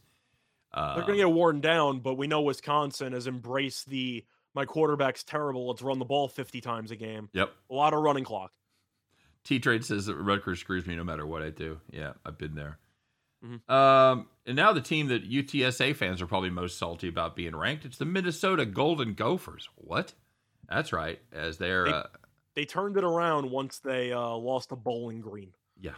[0.74, 4.64] uh, They're going to get worn down, but we know Wisconsin has embraced the my
[4.64, 5.68] quarterback's terrible.
[5.68, 7.28] Let's run the ball 50 times a game.
[7.32, 7.50] Yep.
[7.70, 8.52] A lot of running clock.
[9.44, 11.80] T Trade says that Rutgers screws me no matter what I do.
[11.90, 12.78] Yeah, I've been there.
[13.44, 13.68] Mhm.
[13.68, 17.84] Um, and now the team that UTSA fans are probably most salty about being ranked,
[17.84, 19.68] it's the Minnesota Golden Gophers.
[19.74, 20.12] What?
[20.68, 22.02] That's right, as they're They- uh,
[22.54, 25.52] They turned it around once they uh, lost to Bowling Green.
[25.80, 25.94] Yeah,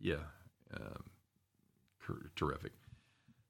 [0.00, 0.24] yeah,
[0.74, 1.04] um,
[2.34, 2.72] terrific.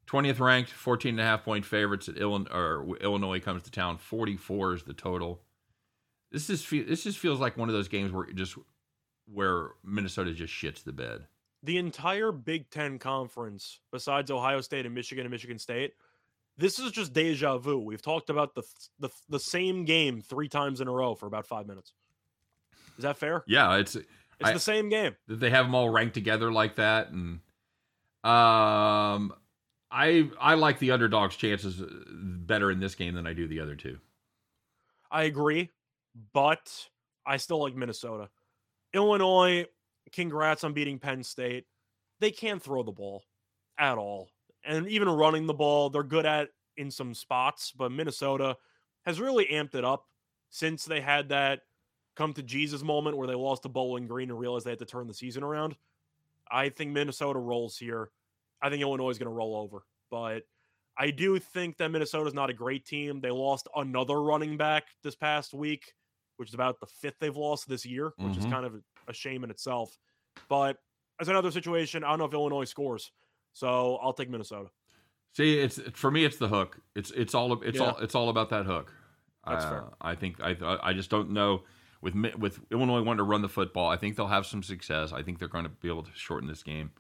[0.07, 2.51] Twentieth ranked, 14 and a half point favorites at Illinois.
[2.53, 3.99] Or Illinois comes to town.
[3.99, 5.40] Forty four is the total.
[6.31, 8.57] This is fe- this just feels like one of those games where just
[9.33, 11.27] where Minnesota just shits the bed.
[11.62, 15.94] The entire Big Ten conference, besides Ohio State and Michigan and Michigan State,
[16.57, 17.79] this is just deja vu.
[17.79, 18.62] We've talked about the
[19.01, 21.92] the, the same game three times in a row for about five minutes.
[22.96, 23.44] Is that fair?
[23.46, 24.06] Yeah, it's It's
[24.42, 25.16] I- the same game.
[25.28, 27.40] they have them all ranked together like that, and
[28.24, 29.32] um,
[29.90, 33.61] I I like the underdog's chances uh, better in this game than I do the
[33.61, 33.98] other two.
[35.11, 35.70] I agree,
[36.32, 36.88] but
[37.24, 38.28] I still like Minnesota.
[38.92, 39.66] Illinois,
[40.12, 41.66] congrats on beating Penn State.
[42.20, 43.24] They can't throw the ball
[43.78, 44.30] at all.
[44.64, 48.56] And even running the ball, they're good at in some spots, but Minnesota
[49.04, 50.04] has really amped it up
[50.50, 51.61] since they had that
[52.16, 54.85] come to Jesus moment where they lost to Bowling Green and realized they had to
[54.87, 55.76] turn the season around.
[56.50, 58.11] I think Minnesota rolls here.
[58.62, 60.44] I think Illinois is going to roll over, but
[60.98, 63.20] I do think that Minnesota's not a great team.
[63.20, 65.92] They lost another running back this past week,
[66.38, 68.50] which is about the fifth they've lost this year, which is Mhm.
[68.50, 69.98] kind of a shame in itself.
[70.48, 70.79] But
[71.20, 73.12] as another situation, I don't know if Illinois scores,
[73.52, 74.70] so I'll take Minnesota.
[75.35, 76.81] See, it's for me, it's the hook.
[76.94, 77.90] It's it's all it's Yeah.
[77.90, 78.94] all it's all about that hook.
[79.46, 79.85] That's Uh, fair.
[80.00, 81.64] I think I I just don't know
[82.14, 83.88] with with Illinois wanting to run the football.
[83.90, 85.12] I think they'll have some success.
[85.12, 86.90] I think they're going to be able to shorten this game.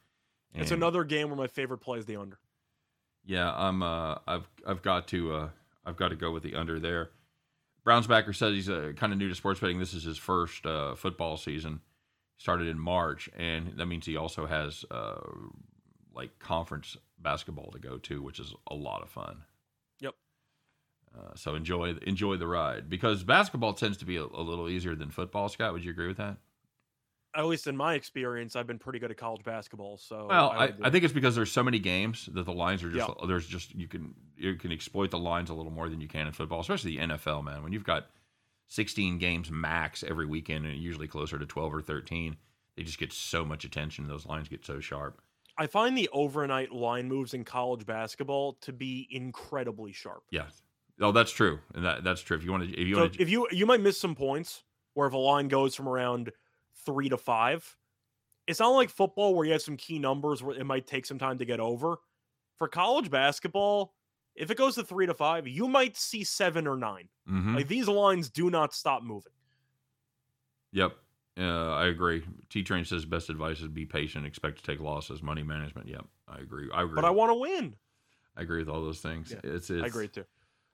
[0.54, 2.38] It's another game where my favorite play is the under.
[3.24, 3.82] Yeah, I'm.
[3.82, 5.48] Uh, I've I've got to uh,
[5.84, 7.10] I've got to go with the under there.
[7.86, 9.78] Brownsbacker says he's uh, kind of new to sports betting.
[9.78, 11.80] This is his first uh, football season.
[12.38, 15.20] Started in March, and that means he also has uh,
[16.14, 19.44] like conference basketball to go to, which is a lot of fun.
[21.16, 24.94] Uh, so enjoy enjoy the ride because basketball tends to be a, a little easier
[24.94, 25.48] than football.
[25.48, 26.36] Scott, would you agree with that?
[27.34, 29.98] At least in my experience, I've been pretty good at college basketball.
[29.98, 32.82] So Well, I, would I think it's because there's so many games that the lines
[32.82, 36.00] are just there's just you can you can exploit the lines a little more than
[36.00, 37.44] you can in football, especially the NFL.
[37.44, 38.06] Man, when you've got
[38.68, 42.36] 16 games max every weekend and usually closer to 12 or 13,
[42.76, 44.08] they just get so much attention.
[44.08, 45.20] Those lines get so sharp.
[45.58, 50.24] I find the overnight line moves in college basketball to be incredibly sharp.
[50.30, 50.46] Yeah.
[51.00, 52.36] Oh, that's true, and that that's true.
[52.36, 54.14] If you want to, if you So want to, if you you might miss some
[54.14, 56.32] points where if a line goes from around
[56.84, 57.76] three to five,
[58.46, 61.18] it's not like football where you have some key numbers where it might take some
[61.18, 61.98] time to get over.
[62.56, 63.94] For college basketball,
[64.36, 67.56] if it goes to three to five, you might see seven or 9 Mhm.
[67.58, 69.32] Like these lines do not stop moving.
[70.72, 70.96] Yep.
[71.38, 72.24] Uh, I agree.
[72.48, 75.88] T Train says best advice is be patient, expect to take losses, money management.
[75.88, 76.06] Yep.
[76.28, 76.70] I agree.
[76.72, 76.96] I agree.
[76.96, 77.78] But I want to win.
[78.36, 79.34] I agree with all those things.
[79.34, 80.24] Yeah, it's, it's I agree too.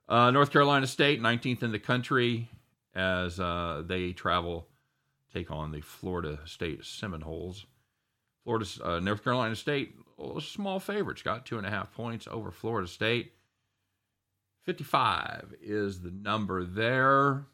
[0.09, 2.51] Uh, North Carolina State, 19th in the country,
[2.95, 4.69] as uh, they travel,
[5.33, 7.67] take on the Florida State Seminoles.
[8.45, 9.95] Florida, uh, North Carolina State,
[10.41, 11.23] small favorite.
[11.23, 13.33] Got two and a half points over Florida State.
[14.65, 17.47] 55 is the number there.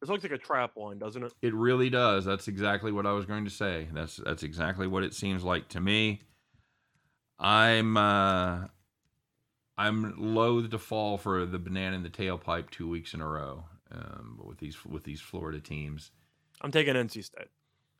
[0.00, 1.32] This looks like a trap line, doesn't it?
[1.42, 2.24] It really does.
[2.24, 3.86] That's exactly what I was going to say.
[3.92, 6.20] That's that's exactly what it seems like to me.
[7.38, 8.64] I'm uh,
[9.82, 13.64] I'm loath to fall for the banana in the tailpipe two weeks in a row
[13.90, 16.12] um, with these with these Florida teams.
[16.60, 17.48] I'm taking NC State.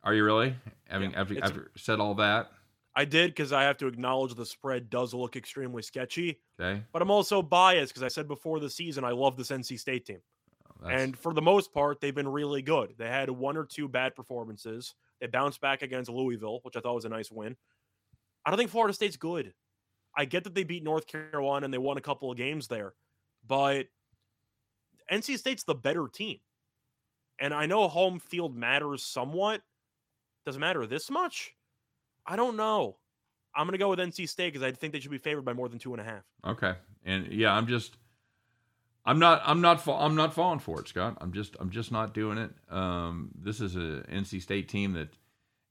[0.05, 0.55] Are you really?
[0.89, 2.51] Having Yeah, after, after said all that,
[2.95, 6.83] I did because I have to acknowledge the spread does look extremely sketchy, okay.
[6.93, 10.07] but I'm also biased because I said before the season I love this NC State
[10.07, 10.21] team.
[10.81, 12.95] That's, And for the most part, they've been really good.
[12.99, 14.95] They had one or two bad performances.
[15.21, 17.57] They bounced back against Louisville, which I thought was a nice win.
[18.45, 19.55] I don't think Florida State's good.
[20.17, 22.95] I get that they beat North Carolina and they won a couple of games there,
[23.47, 23.87] but
[25.11, 26.39] NC State's the better team.
[27.39, 29.63] And I know home field matters somewhat.
[30.47, 31.55] Does it matter this much?
[32.27, 32.99] I don't know.
[33.55, 35.53] I'm going to go with NC State because I think they should be favored by
[35.53, 36.23] more than two and a half.
[36.47, 36.75] okay.
[37.05, 37.97] And yeah, I'm just.
[39.05, 39.43] I'm not.
[39.45, 39.83] I'm not.
[39.89, 41.19] I'm not falling for it, Scott.
[41.21, 41.57] I'm just.
[41.59, 42.53] I'm just not doing it.
[42.71, 45.09] Um, this is a NC State team that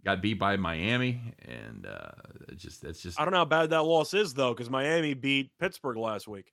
[0.04, 2.12] got beat by Miami, and uh,
[2.56, 2.82] just.
[2.82, 5.98] That's just I don't know how bad that loss is, though, because Miami beat Pittsburgh
[5.98, 6.52] last week.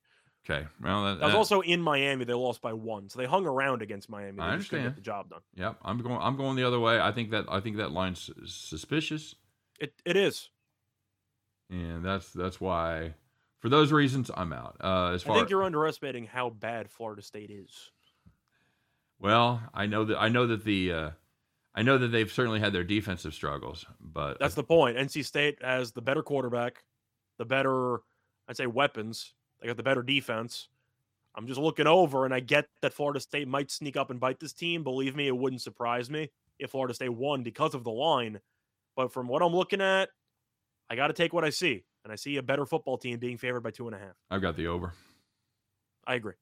[0.49, 0.67] okay.
[0.81, 2.25] Well, that, That was also in Miami.
[2.25, 4.37] They lost by one, so they hung around against Miami.
[4.37, 4.83] They I just understand.
[4.83, 5.41] get the job done.
[5.55, 6.19] Yep, I'm going.
[6.21, 6.99] I'm going the other way.
[6.99, 7.45] I think that.
[7.49, 9.35] I think that line's suspicious,
[9.79, 10.49] It it is.
[11.69, 13.13] and that's that's why.
[13.59, 14.77] For those reasons, I'm out.
[14.79, 17.91] Uh, as far I think you're underestimating how bad Florida State is.
[19.19, 20.17] well, I know that.
[20.17, 20.93] I know that the.
[20.93, 21.09] Uh,
[21.79, 24.97] I know that they've certainly had their defensive struggles, but That's the point.
[24.97, 26.83] NC State has the better quarterback,
[27.37, 28.01] the better,
[28.49, 29.33] I'd say, weapons.
[29.61, 30.67] They got the better defense.
[31.35, 34.41] I'm just looking over, and I get that Florida State might sneak up and bite
[34.41, 34.83] this team.
[34.83, 38.41] Believe me, it wouldn't surprise me if Florida State won because of the line.
[38.97, 40.09] But from what I'm looking at,
[40.89, 43.37] I got to take what I see, and I see a better football team being
[43.37, 44.17] favored by two and a half.
[44.29, 44.91] I've got the over.
[46.05, 46.33] I agree.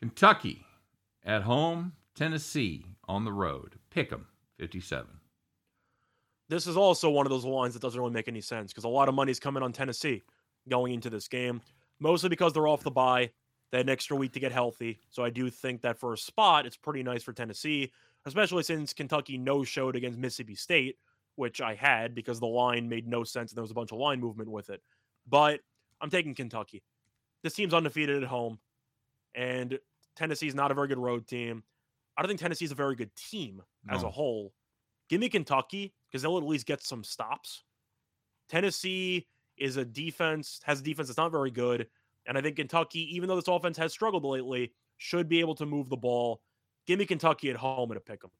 [0.00, 0.66] Kentucky
[1.24, 3.78] at home, Tennessee on the road.
[3.90, 5.20] Pick 'em, 57.
[6.48, 8.88] this is also one of those lines that doesn't really make any sense because a
[8.88, 10.22] lot of money's coming on Tennessee
[10.68, 11.62] going into this game,
[11.98, 13.30] mostly because they're off the bye.
[13.70, 15.00] They had an extra week to get healthy.
[15.08, 17.90] So I do think that for a spot, it's pretty nice for Tennessee,
[18.26, 20.98] especially since Kentucky no showed against Mississippi State,
[21.36, 23.98] which I had because the line made no sense and there was a bunch of
[23.98, 24.82] line movement with it.
[25.26, 25.60] But
[26.02, 26.82] I'm taking Kentucky.
[27.42, 28.58] This team's undefeated at home,
[29.34, 29.78] and
[30.16, 31.64] Tennessee's not a very good road team.
[32.16, 34.52] I don't think Tennessee's a very good team as a whole.
[35.08, 37.64] Give me Kentucky because they'll at least get some stops.
[38.48, 41.88] Tennessee is a defense, has a defense that's not very good.
[42.26, 45.66] And I think Kentucky, even though this offense has struggled lately, should be able to
[45.66, 46.42] move the ball.
[46.86, 48.30] Give me Kentucky at home and a pick 'em.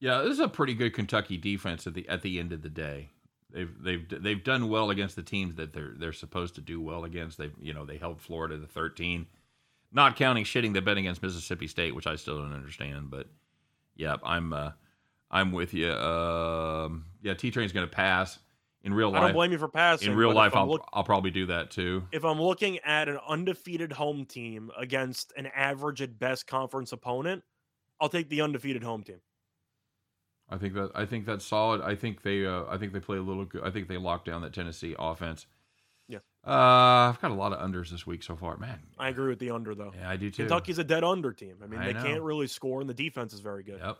[0.00, 2.68] Yeah, this is a pretty good Kentucky defense at the at the end of the
[2.68, 3.10] day.
[3.50, 7.04] They've they've they've done well against the teams that they're they're supposed to do well
[7.04, 7.38] against.
[7.38, 9.26] They've you know they held Florida to 13,
[9.92, 13.10] not counting shitting the bet against Mississippi State, which I still don't understand.
[13.10, 13.26] But
[13.96, 14.72] yeah, I'm uh,
[15.30, 15.90] I'm with you.
[15.92, 18.38] Um, yeah, T Train's going to pass
[18.84, 20.12] in real life, I don't blame you for passing.
[20.12, 22.04] In real life, I'll look- I'll probably do that too.
[22.12, 27.42] if I'm looking at an undefeated home team against an average at best conference opponent,
[28.00, 29.20] I'll take the undefeated home team.
[30.48, 31.82] I think that I think that's solid.
[31.82, 33.62] I think they uh, I think they play a little good.
[33.64, 35.46] I think they lock down that Tennessee offense.
[36.48, 38.56] Uh, I've got a lot of unders this week so far.
[38.56, 39.92] Man, I agree with the under though.
[39.98, 40.44] yeah, I do too.
[40.44, 41.56] Kentucky's a dead under team.
[41.62, 42.02] I mean, I they know.
[42.02, 43.80] can't really score, and the defense is very good.
[43.84, 43.98] Yep.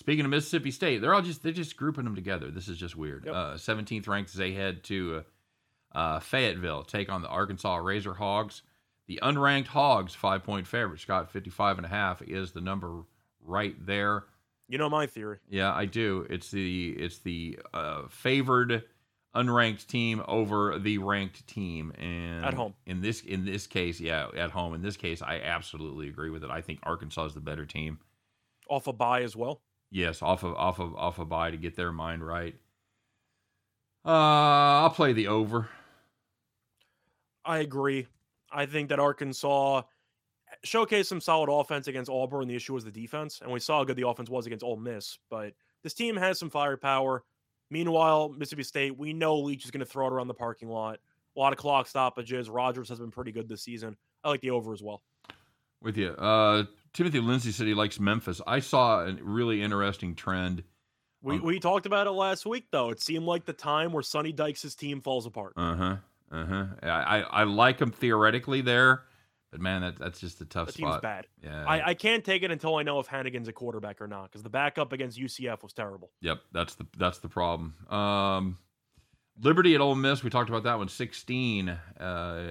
[0.00, 2.50] Speaking of Mississippi State, they're all just they're just grouping them together.
[2.50, 3.24] This is just weird.
[3.26, 3.34] Yep.
[3.34, 5.22] Uh, 17th ranked as they head to
[5.94, 8.62] uh, uh, Fayetteville, take on the Arkansas Razor Hogs.
[9.06, 11.00] The unranked Hogs, five point favorite.
[11.00, 13.02] Scott 55 and a half is the number
[13.44, 14.24] right there.
[14.68, 15.38] You know my theory.
[15.48, 16.26] Yeah, I do.
[16.28, 18.84] It's the it's the uh, favored
[19.34, 22.74] unranked team over the ranked team, and At home.
[22.86, 24.74] In this in this case, yeah, at home.
[24.74, 26.50] In this case, I absolutely agree with it.
[26.50, 27.98] I think Arkansas is the better team.
[28.68, 29.62] Off a bye as well.
[29.90, 32.54] Yes, off of off of off of bye to get their mind right.
[34.04, 35.68] Uh, I'll play the over.
[37.44, 38.06] I agree.
[38.50, 39.82] I think that Arkansas
[40.64, 42.48] showcased some solid offense against Auburn.
[42.48, 44.76] The issue was the defense, and we saw how good the offense was against Ole
[44.76, 45.18] Miss.
[45.30, 47.24] But this team has some firepower.
[47.70, 50.98] Meanwhile, Mississippi State, we know Leach is going to throw it around the parking lot.
[51.36, 52.48] A lot of clock stoppages.
[52.50, 53.96] Rogers has been pretty good this season.
[54.24, 55.02] I like the over as well.
[55.80, 56.08] With you.
[56.08, 58.40] Uh, Timothy Lindsay said he likes Memphis.
[58.46, 60.64] I saw a really interesting trend.
[61.22, 62.90] We, Um, we talked about it last week, though.
[62.90, 65.52] It seemed like the time where Sonny Dykes' team falls apart.
[65.56, 65.96] Uh huh.
[66.32, 66.66] Uh huh.
[66.82, 69.04] I, I I like him theoretically there,
[69.50, 71.02] but man, that that's just a tough team's spot.
[71.02, 71.26] bad.
[71.42, 71.64] Yeah.
[71.66, 74.42] I, I can't take it until I know if Henigan's a quarterback or not, because
[74.42, 76.10] the backup against UCF was terrible.
[76.20, 77.74] Yep, that's the that's the problem.
[77.88, 78.58] Um,
[79.40, 80.88] Liberty at Ole Miss, we talked about that one.
[80.88, 82.44] Sixteen uh,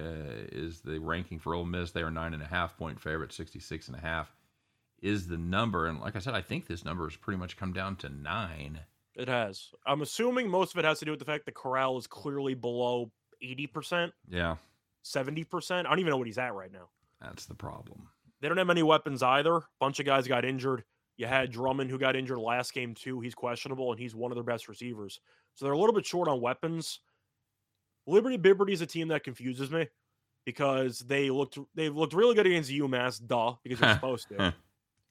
[0.52, 1.92] is the ranking for Ole Miss.
[1.92, 3.32] They are nine and a half point favorite.
[3.32, 4.32] Sixty six and a half
[5.00, 7.72] is the number, and like I said, I think this number has pretty much come
[7.72, 8.80] down to nine.
[9.14, 9.68] It has.
[9.86, 12.54] I'm assuming most of it has to do with the fact that Corral is clearly
[12.54, 13.10] below
[13.42, 14.56] 80%, Yeah,
[15.04, 15.70] 70%.
[15.70, 16.88] I don't even know what he's at right now.
[17.20, 18.08] that's the problem.
[18.40, 19.62] They don't have many weapons either.
[19.80, 20.84] bunch of guys got injured.
[21.16, 23.20] You had Drummond who got injured last game too.
[23.20, 25.18] He's questionable and he's one of their best receivers.
[25.56, 27.00] So they're a little bit short on weapons.
[28.06, 29.88] Liberty Bibberty is a team that confuses me
[30.46, 34.54] because they looked they've looked really good against UMass, duh, because they're supposed to.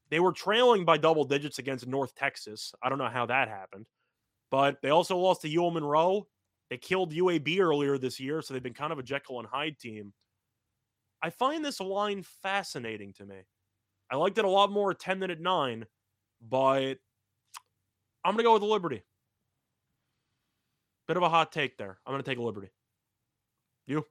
[0.09, 2.73] They were trailing by double digits against North Texas.
[2.81, 3.87] I don't know how that happened.
[4.49, 6.27] But they also lost to UL Monroe.
[6.69, 9.79] They killed UAB earlier this year, so they've been kind of a Jekyll and Hyde
[9.79, 10.13] team.
[11.21, 13.37] I find this line fascinating to me.
[14.11, 15.85] I liked it a lot more at 10 than at 9,
[16.41, 16.95] but
[18.23, 19.03] I'm going to go with the Liberty.
[21.07, 21.99] Bit of a hot take there.
[22.05, 22.69] I'm going to take a Liberty.
[23.85, 24.05] You?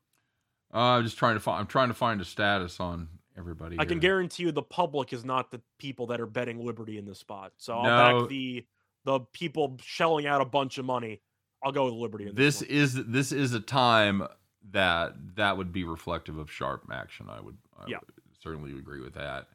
[0.72, 1.60] Uh, I'm just trying to find.
[1.60, 3.76] I'm trying to find a status on everybody.
[3.78, 7.04] I can guarantee you the public is not the people that are betting Liberty in
[7.04, 7.52] this spot.
[7.58, 8.20] So I'll No.
[8.20, 8.66] back the
[9.04, 11.22] the people shelling out a bunch of money.
[11.64, 12.60] I'll go with Liberty in this.
[12.60, 14.26] this is this is a time
[14.70, 17.26] that that would be reflective of sharp action.
[17.28, 17.98] I would, I Yeah.
[18.00, 19.48] would certainly agree with that.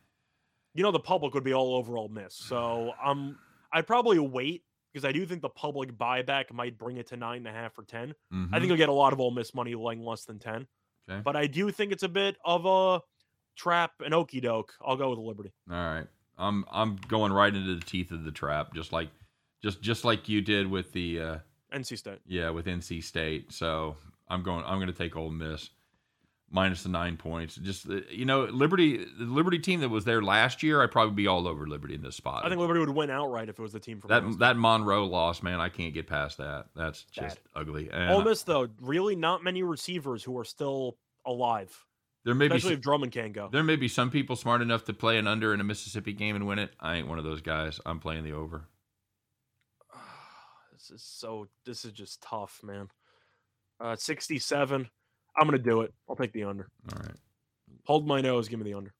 [0.74, 2.34] you know the public would be all over Ole Miss.
[2.36, 3.38] So I'm
[3.74, 7.40] I'd probably wait because I do think the public buyback might bring it to nine
[7.40, 8.52] and a half or 10 I Mhm.
[8.52, 10.68] think you'll get a lot of Ole Miss money laying less than ten.
[11.10, 11.22] Okay.
[11.24, 13.02] But I do think it's a bit of a
[13.58, 14.74] trap and okey doke.
[14.86, 15.52] I'll go with Liberty.
[15.70, 19.10] All right, I'm I'm going right into the teeth of the trap, just like
[19.62, 21.38] just just like you did with the uh,
[21.74, 22.20] NC State.
[22.28, 23.52] yeah with NC State.
[23.52, 23.96] So
[24.28, 25.70] I'm going I'm going to take Ole Miss
[26.54, 27.56] minus the nine points.
[27.56, 31.16] Just uh, you know, Liberty the Liberty team that was there last year, I'd probably
[31.16, 32.46] be all over Liberty in this spot.
[32.46, 34.58] I think Liberty would win outright if it was the team from that last that
[34.58, 36.66] Monroe loss, man, I can't get past that.
[36.76, 37.62] That's just Bad.
[37.62, 37.84] ugly.
[37.84, 37.94] year.
[37.94, 41.86] And Ole Miss though, really not many receivers who are still alive,
[42.26, 43.48] there may be especially s- if Drummond can't go.
[43.52, 46.36] there may be some people smart enough to play an under in a Mississippi game
[46.36, 46.72] and win it.
[46.80, 47.80] I ain't one of those guys.
[47.86, 48.66] I'm playing the over.
[50.92, 51.48] This is so.
[51.66, 52.90] This is just tough, man.
[53.80, 54.90] Uh, sixty-seven.
[55.38, 55.94] I'm gonna do it.
[56.10, 56.68] I'll take the under.
[56.94, 57.16] All right.
[57.86, 58.48] Hold my nose.
[58.50, 58.94] Give me the under.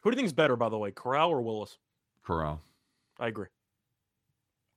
[0.00, 1.76] Who do you think's better, by the way, Corral or Willis?
[2.22, 2.62] Corral.
[3.18, 3.48] I agree.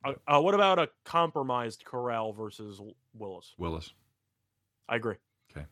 [0.03, 2.81] Uh, uh, what about a compromised Corral versus
[3.13, 3.53] Willis?
[3.57, 3.93] Willis.
[4.89, 5.15] I agree.
[5.51, 5.65] Okay.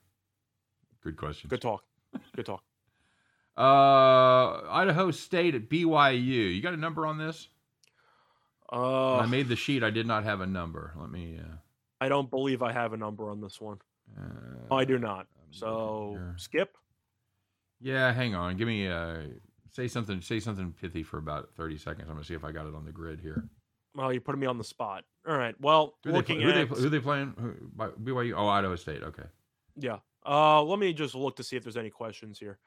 [1.03, 1.49] Good question.
[1.49, 1.83] Good talk.
[2.35, 2.63] Good talk.
[3.61, 6.55] Uh, Idaho State at BYU.
[6.55, 7.47] You got a number on this?
[8.69, 9.83] When Uh, I made the sheet.
[9.83, 10.93] I did not have a number.
[10.97, 11.37] Let me.
[11.39, 11.55] Uh,
[11.99, 13.77] I don't believe I have a number on this one.
[14.17, 14.23] uh,
[14.71, 15.27] Oh, I do not.
[15.37, 16.75] I'm So skip.
[17.79, 18.57] Yeah, hang on.
[18.57, 18.87] Give me.
[18.87, 19.21] Uh,
[19.71, 20.21] say something.
[20.21, 22.07] Say something pithy for about thirty seconds.
[22.09, 23.47] I'm gonna see if I got it on the grid here.
[23.93, 25.03] Well, you're putting me on the spot.
[25.27, 25.53] All right.
[25.59, 27.33] Well, Who they, looking play- who, at they, who they playing?
[27.37, 28.33] Who, by- BYU.
[28.35, 29.03] Oh, Idaho State.
[29.03, 29.25] Okay.
[29.75, 29.97] yeah.
[30.25, 32.59] Uh, let me just look to see if there's any questions here.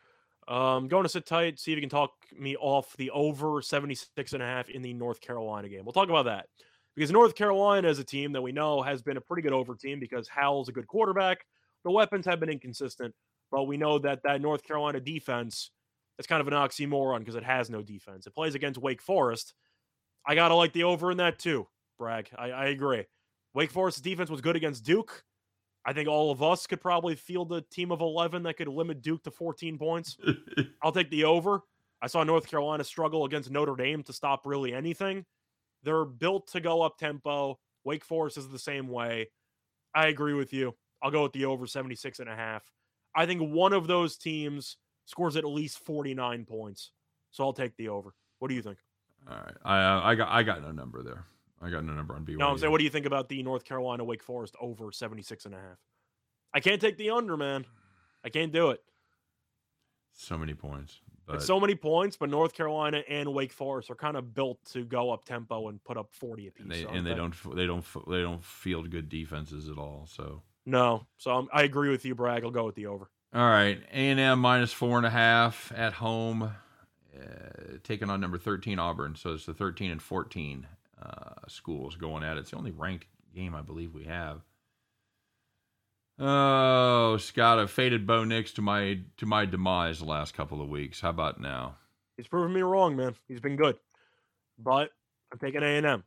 [0.46, 4.32] Um, going to sit tight, see if you can talk me off the over 76
[4.32, 5.84] and a half in the North Carolina game.
[5.84, 6.46] We'll talk about that
[6.94, 9.74] because North Carolina is a team that we know has been a pretty good over
[9.74, 11.46] team because Howell's a good quarterback.
[11.84, 13.14] The weapons have been inconsistent,
[13.50, 15.70] but we know that that North Carolina defense
[16.18, 18.26] is kind of an oxymoron because it has no defense.
[18.26, 19.54] It plays against Wake Forest.
[20.26, 21.66] I gotta like the over in that too,
[21.98, 22.28] Bragg.
[22.36, 23.04] I, I agree.
[23.54, 25.24] Wake Forest's defense was good against Duke.
[25.86, 29.02] I think all of us could probably field a team of 11 that could limit
[29.02, 30.16] Duke to 14 points.
[30.82, 31.60] I'll take the over.
[32.00, 35.24] I saw North Carolina struggle against Notre Dame to stop really anything.
[35.82, 37.58] They're built to go up tempo.
[37.84, 39.28] Wake Forest is the same way.
[39.94, 40.74] I agree with you.
[41.02, 42.62] I'll go with the over 76 and a half.
[43.14, 46.92] I think one of those teams scores at least 49 points.
[47.30, 48.14] So I'll take the over.
[48.38, 48.78] What do you think?
[49.28, 49.54] All right.
[49.64, 51.24] I uh, I got I got no number there.
[51.64, 52.36] I got no number on BYU.
[52.38, 55.46] No, I'm saying, what do you think about the North Carolina Wake Forest over 76
[55.46, 55.78] and a half?
[56.52, 57.64] I can't take the under, man.
[58.22, 58.82] I can't do it.
[60.12, 61.00] So many points.
[61.26, 64.58] But It's so many points, but North Carolina and Wake Forest are kind of built
[64.72, 66.62] to go up tempo and put up 40 apiece.
[66.62, 70.06] and they, aren't and they don't they don't they don't field good defenses at all.
[70.06, 71.06] So No.
[71.16, 72.44] So I'm, I agree with you, Bragg.
[72.44, 73.08] I'll go with the over.
[73.32, 76.42] all right, A and M minus four and a half at home.
[76.42, 79.16] uh, taking on number 13 Auburn.
[79.16, 80.66] So it's the 13 and 14
[81.00, 82.40] uh, schools going at it.
[82.40, 84.42] It's the only ranked game I believe we have.
[86.18, 90.68] Oh, Scott, I've faded Bo Nix to my to my demise the last couple of
[90.68, 91.00] weeks.
[91.00, 91.76] How about now?
[92.16, 93.16] He's proven me wrong, man.
[93.26, 93.76] He's been good,
[94.58, 94.90] but
[95.32, 96.04] I'm taking A and M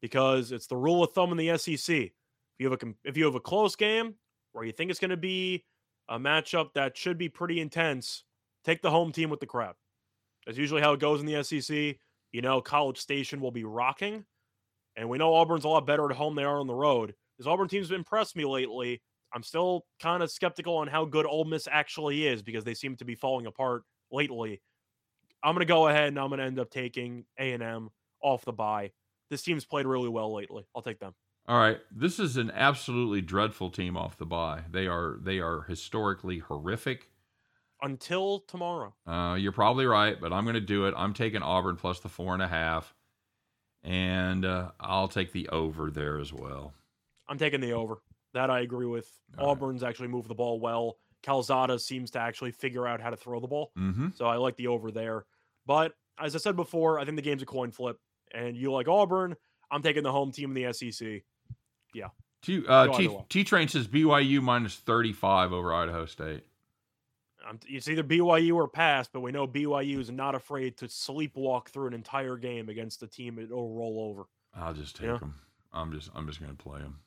[0.00, 1.96] because it's the rule of thumb in the SEC.
[1.96, 2.12] If
[2.58, 4.14] you have a if you have a close game
[4.52, 5.64] where you think it's going to be
[6.08, 8.24] a matchup that should be pretty intense,
[8.64, 9.74] take the home team with the crowd.
[10.46, 11.96] That's usually how it goes in the SEC.
[12.36, 14.22] You know, College Station will be rocking,
[14.94, 17.14] and we know Auburn's a lot better at home than they are on the road.
[17.38, 19.00] This Auburn team's impressed me lately.
[19.32, 22.94] I'm still kind of skeptical on how good Ole Miss actually is because they seem
[22.96, 24.60] to be falling apart lately.
[25.42, 27.88] I'm going to go ahead and I'm going to end up taking A&M
[28.20, 28.92] off the bye.
[29.30, 30.66] This team's played really well lately.
[30.76, 31.14] I'll take them.
[31.48, 34.64] All right, this is an absolutely dreadful team off the bye.
[34.70, 37.08] They are they are historically horrific.
[37.82, 38.94] Until tomorrow.
[39.06, 40.94] Uh, you're probably right, but I'm going to do it.
[40.96, 42.94] I'm taking Auburn plus the four and a half,
[43.84, 46.72] and uh, I'll take the over there as well.
[47.28, 47.98] I'm taking the over.
[48.34, 49.10] That I agree with.
[49.38, 49.52] All right.
[49.52, 50.98] Auburn's actually moved the ball well.
[51.22, 53.72] Calzada seems to actually figure out how to throw the ball.
[53.78, 54.08] Mm-hmm.
[54.14, 55.24] So I like the over there.
[55.66, 57.98] But as I said before, I think the game's a coin flip.
[58.34, 59.36] And you like Auburn.
[59.70, 61.22] I'm taking the home team in the SEC.
[61.94, 62.08] Yeah.
[62.42, 63.16] T uh, T.
[63.28, 66.44] T Train says BYU minus 35 over Idaho State.
[67.68, 71.88] It's either BYU or pass, but we know BYU is not afraid to sleepwalk through
[71.88, 74.24] an entire game against a team it'll roll over.
[74.54, 75.18] I'll just take Yeah.
[75.18, 75.34] them.
[75.72, 76.98] I'm just I'm just going to play them.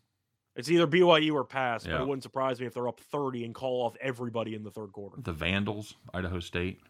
[0.55, 3.55] It's either BYU or pass, but it wouldn't surprise me if they're up 30 and
[3.55, 5.15] call off everybody in the third quarter.
[5.21, 6.81] The Vandals, Idaho State.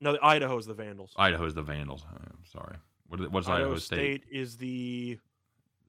[0.00, 1.12] No, the Idaho's the Vandals.
[1.16, 2.04] Idaho's the Vandals.
[2.12, 2.76] Oh, I'm sorry.
[3.06, 4.22] What what's Idaho Idaho, State?
[4.24, 5.18] State is the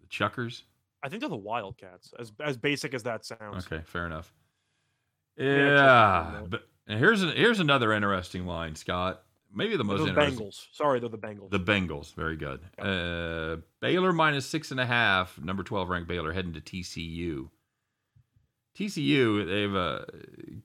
[0.01, 0.63] The Chuckers.
[1.01, 2.13] I think they're the Wildcats.
[2.19, 3.65] As as basic as that sounds.
[3.65, 4.31] Okay, fair enough.
[5.37, 6.49] Yeah, check Yeah, that out.
[6.49, 9.23] but here's an, here's another interesting line, Scott.
[9.55, 10.47] Maybe the They're most the interesting.
[10.47, 10.65] Bengals.
[10.71, 11.51] Sorry, they're the Bengals.
[11.51, 12.59] The Bengals, very good.
[12.79, 15.39] Uh, Baylor minus six and a half.
[15.39, 17.49] Number twelve ranked Baylor heading to TCU.
[18.77, 20.05] TCU, they've uh,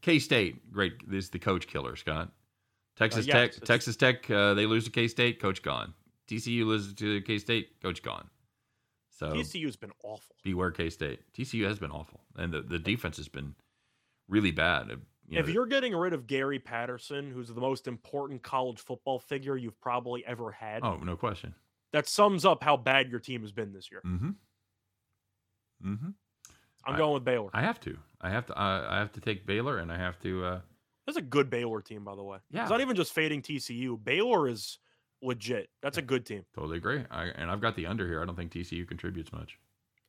[0.01, 0.73] K State.
[0.73, 2.31] Great, this is the coach killer, Scott.
[2.97, 5.93] Texas yes, Tech, Texas Tech, uh, they lose to K State, coach gone.
[6.27, 8.29] TCU loses to K State, coach gone.
[9.11, 10.35] So TCU's been awful.
[10.43, 11.21] beware K State.
[11.35, 13.55] TCU has been awful, and the, the defense has been
[14.29, 14.89] really bad.
[15.29, 19.19] You if know, you're getting rid of Gary Patterson, who's the most important college football
[19.19, 21.55] figure you've probably ever had, oh no question.
[21.93, 24.01] that sums up how bad your team has been this year.
[24.07, 24.31] Mm-hmm.
[25.85, 26.09] Mm-hmm.
[26.87, 27.51] I'm I- going with Baylor.
[27.53, 27.97] I have to.
[28.21, 28.59] I have to.
[28.59, 30.45] I, I have to take Baylor, and I have to.
[30.45, 30.61] Uh,
[31.07, 32.39] That's a good Baylor team, by the way.
[32.51, 32.63] Yeah.
[32.63, 34.03] It's not even just fading TCU.
[34.03, 34.79] Baylor is
[35.23, 35.69] legit.
[35.83, 36.45] That's a good team.
[36.55, 37.05] totally agree.
[37.11, 38.23] I, and I've got the under here.
[38.23, 39.59] I don't think TCU contributes much.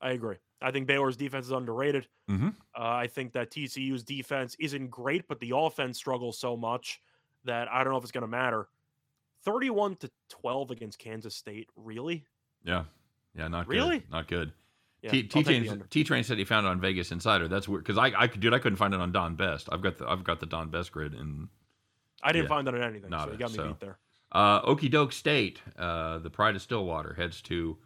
[0.01, 0.37] I agree.
[0.61, 2.07] I think Baylor's defense is underrated.
[2.29, 2.55] Mhm.
[2.75, 7.01] Uh, I think that TCU's defense isn't great, but the offense struggles so much
[7.45, 8.67] that I don't know if it's going to matter.
[9.43, 11.69] 31 to 12 against Kansas State.
[11.75, 12.25] Really?
[12.63, 12.85] Yeah.
[13.35, 13.47] Yeah.
[13.47, 13.99] Not Really?
[13.99, 14.11] Good.
[14.11, 14.53] Not good.
[15.01, 15.85] Yeah, T I'll take the Train under.
[15.85, 17.47] T Train said he found it on Vegas Insider.
[17.47, 19.69] That's weird because I I could dude I couldn't find it on Don Best.
[19.71, 21.47] I've got the I've got the Don Best grid and
[22.21, 23.67] I didn't yeah, find that on anything, so you it, got me so.
[23.67, 23.97] beat there.
[24.31, 27.77] Uh, Okie Doke State, uh, the Pride of Stillwater, heads to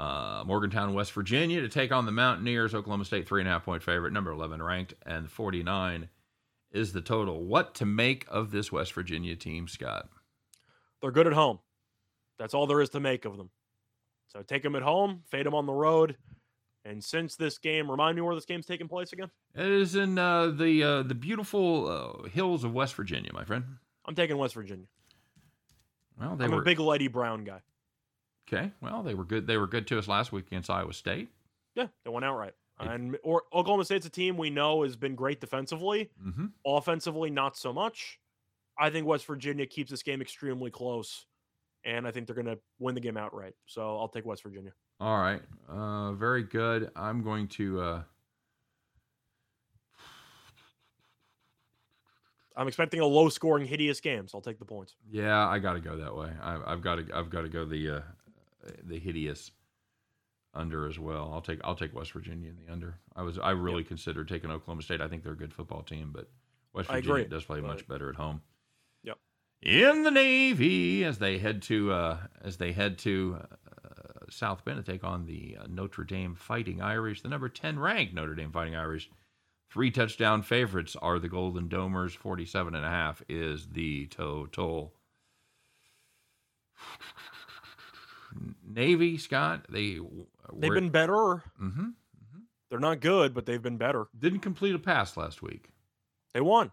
[0.00, 2.74] uh, Morgantown, West Virginia to take on the Mountaineers.
[2.74, 6.08] Oklahoma State, three and a half point favorite, number 11 ranked, and 49
[6.72, 7.44] is the total.
[7.44, 10.08] What to make of this West Virginia team, Scott?
[11.02, 11.58] They're good at home.
[12.38, 13.50] That's all there is to make of them.
[14.28, 16.16] So take them at home, fade them on the road.
[16.86, 19.30] And since this game, remind me where this game's taking place again?
[19.54, 23.64] It is in uh, the uh, the beautiful uh, hills of West Virginia, my friend.
[24.06, 24.86] I'm taking West Virginia.
[26.18, 27.60] Well, they I'm were a big Leddie Brown guy.
[28.52, 28.70] Okay.
[28.80, 29.46] Well, they were good.
[29.46, 31.28] They were good to us last week against Iowa State.
[31.74, 32.54] Yeah, they went outright.
[32.78, 36.08] And or Oklahoma State's a team we know has been great defensively.
[36.26, 36.46] Mm-hmm.
[36.64, 38.18] Offensively, not so much.
[38.78, 41.26] I think West Virginia keeps this game extremely close,
[41.84, 43.54] and I think they're going to win the game outright.
[43.66, 44.72] So I'll take West Virginia.
[44.98, 45.42] All right.
[45.68, 46.90] Uh, very good.
[46.96, 47.80] I'm going to.
[47.82, 48.02] Uh,
[52.56, 54.96] I'm expecting a low-scoring, hideous game, so I'll take the points.
[55.10, 56.30] Yeah, I got to go that way.
[56.42, 57.06] I, I've got to.
[57.14, 58.00] I've got to go the uh,
[58.82, 59.50] the hideous
[60.54, 61.30] under as well.
[61.32, 61.60] I'll take.
[61.64, 62.98] I'll take West Virginia in the under.
[63.14, 63.38] I was.
[63.38, 65.00] I really considered taking Oklahoma State.
[65.00, 66.28] I think they're a good football team, but
[66.72, 68.42] West Virginia does play much better at home.
[69.04, 69.18] Yep.
[69.62, 74.84] In the Navy, as they head to uh, as they head to uh, South Bend
[74.84, 78.52] to take on the uh, Notre Dame Fighting Irish, the number ten ranked Notre Dame
[78.52, 79.10] Fighting Irish.
[79.72, 82.10] Three touchdown favorites are the Golden Domers.
[82.16, 84.94] 47 and a half is the total.
[88.66, 89.98] Navy, Scott, they
[90.52, 91.42] They've been better.
[91.62, 91.88] Mm-hmm,
[92.70, 94.06] They're not good, but they've been better.
[94.18, 95.70] didn't complete a pass last week.
[96.34, 96.70] They won.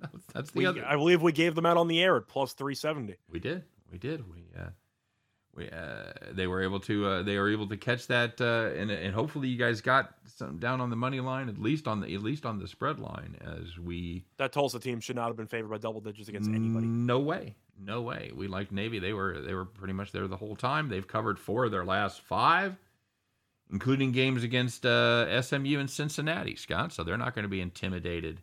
[0.34, 0.84] That's the We, other.
[0.86, 3.16] I believe we gave them out on the air at plus 370.
[3.30, 3.64] We did.
[3.90, 4.28] We did.
[4.30, 4.68] We uh
[5.54, 8.90] we uh they were able to uh they were able to catch that uh and
[8.90, 12.14] and hopefully you guys got some down on the money line at least on the
[12.14, 15.46] at least on the spread line as we That Tulsa team should not have been
[15.46, 16.86] favored by double digits against anybody.
[16.86, 17.54] No way.
[17.78, 18.30] No way.
[18.34, 18.98] We like Navy.
[18.98, 20.88] They were they were pretty much there the whole time.
[20.88, 22.76] They've covered four of their last five,
[23.70, 26.92] including games against uh, SMU and Cincinnati, Scott.
[26.92, 28.40] So they're not going to be intimidated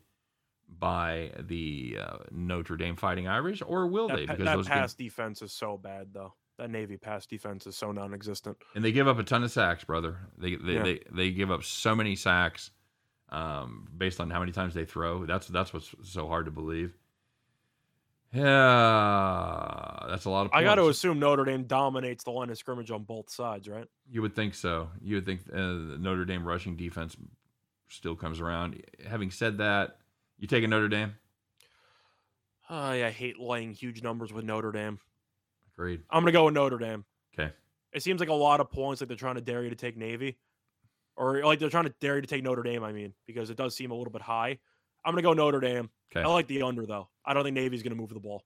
[0.67, 4.25] by the uh, Notre Dame Fighting Irish, or will That, they?
[4.25, 6.33] Because that those pass defense is so bad, though.
[6.57, 8.57] That Navy pass defense is so non-existent.
[8.75, 10.17] and they give up a ton of sacks, brother.
[10.37, 10.83] They they Yeah.
[10.83, 12.69] they, they give up so many sacks
[13.29, 15.25] um, based on how many times they throw.
[15.25, 16.93] That's that's what's so hard to believe.
[18.33, 20.53] Yeah, that's a lot of.
[20.53, 23.85] I got to assume Notre Dame dominates the line of scrimmage on both sides, right?
[24.09, 24.89] You would think so.
[25.01, 27.15] You would think uh, Notre Dame rushing defense
[27.89, 28.81] still comes around.
[29.07, 29.97] Having said that,
[30.39, 31.13] you take a Notre Dame.
[32.69, 34.99] I I hate laying huge numbers with Notre Dame.
[35.75, 36.01] Agreed.
[36.09, 37.05] I'm gonna go with Notre Dame.
[37.37, 37.51] Okay.
[37.91, 39.95] It seems like a lot of points, like they're trying to dare you to take
[39.95, 40.39] Navy,
[41.15, 42.83] or like they're trying to dare you to take Notre Dame.
[42.83, 44.57] I mean, because it does seem a little bit high.
[45.05, 45.91] I'm gonna go Notre Dame.
[46.11, 46.25] Okay.
[46.25, 47.09] I like the under though.
[47.25, 48.43] I don't think Navy's gonna move the ball.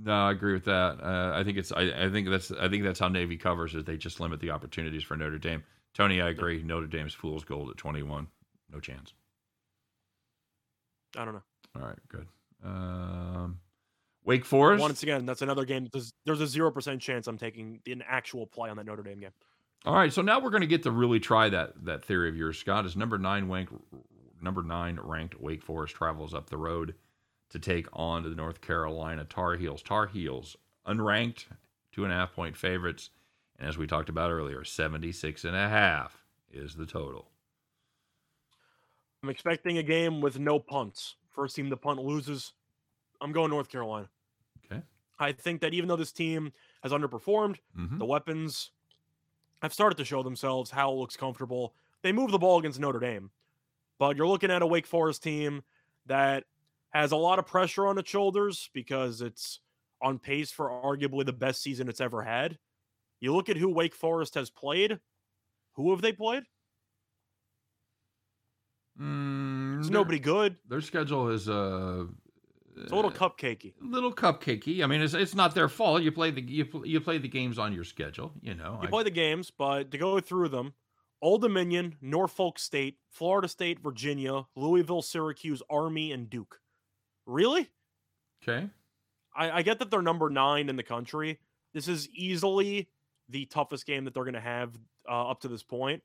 [0.00, 1.00] No, I agree with that.
[1.02, 1.72] Uh, I think it's.
[1.72, 2.52] I, I think that's.
[2.52, 5.64] I think that's how Navy covers is they just limit the opportunities for Notre Dame.
[5.94, 6.62] Tony, I agree.
[6.62, 8.28] Notre Dame's fool's gold at 21.
[8.70, 9.12] No chance.
[11.16, 11.42] I don't know.
[11.74, 12.26] All right, good.
[12.64, 13.58] Um,
[14.24, 14.80] Wake Forest.
[14.80, 15.88] Once again, that's another game.
[15.92, 19.20] There's, there's a zero percent chance I'm taking an actual play on that Notre Dame
[19.20, 19.30] game.
[19.84, 22.36] All right, so now we're going to get to really try that that theory of
[22.36, 22.84] yours, Scott.
[22.84, 23.72] Is number nine ranked
[24.40, 26.94] number nine ranked Wake Forest travels up the road
[27.50, 29.82] to take on the North Carolina Tar Heels.
[29.82, 31.46] Tar Heels unranked,
[31.92, 33.10] two and a half point favorites,
[33.58, 37.30] and as we talked about earlier, 76 and a half is the total.
[39.22, 41.16] I'm expecting a game with no punts.
[41.30, 42.52] First team to punt loses.
[43.20, 44.08] I'm going North Carolina.
[44.64, 44.82] Okay.
[45.18, 48.70] I think that even though this team has underperformed, hmm the weapons
[49.60, 50.70] have started to show themselves.
[50.70, 51.74] Howell looks comfortable.
[52.02, 53.30] They move the ball against Notre Dame,
[53.98, 55.64] but you're looking at a Wake Forest team
[56.06, 56.44] that
[56.92, 59.60] has a lot of pressure on its shoulders because it's
[60.00, 62.58] on pace for arguably the best season it's ever had.
[63.20, 64.98] You look at who Wake Forest has played.
[65.74, 66.44] Who have they played?
[69.00, 70.56] Mm, It's nobody good.
[70.68, 72.06] Their schedule is uh,
[72.76, 73.74] It's a little cupcakey.
[73.80, 74.82] little cupcakey.
[74.82, 76.02] I mean, it's it's not their fault.
[76.02, 78.32] You play the you, you play the games on your schedule.
[78.40, 80.74] You know, You I- play the games, but to go through them,
[81.22, 86.60] Old Dominion, Norfolk State, Florida State, Virginia, Louisville, Syracuse, Army, and Duke.
[87.28, 87.70] Really?
[88.42, 88.68] okay.
[89.36, 91.38] I, I get that they're number nine in the country.
[91.74, 92.88] This is easily
[93.28, 94.76] the toughest game that they're going to have
[95.08, 96.02] uh, up to this point.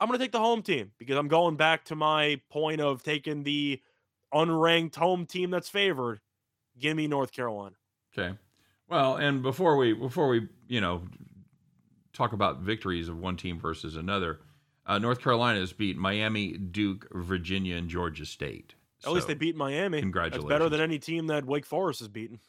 [0.00, 3.02] I'm going to take the home team because I'm going back to my point of
[3.02, 3.80] taking the
[4.32, 6.20] unranked home team that's favored.
[6.78, 7.74] Give me North Carolina.
[8.16, 8.36] Okay.
[8.88, 11.02] Well, and before we before we you know
[12.12, 14.40] talk about victories of one team versus another,
[14.86, 18.74] uh, North Carolina has beat Miami, Duke, Virginia, and Georgia State.
[19.04, 20.00] At least they beat Miami.
[20.00, 22.40] That's better than any team that Wake Forest has beaten,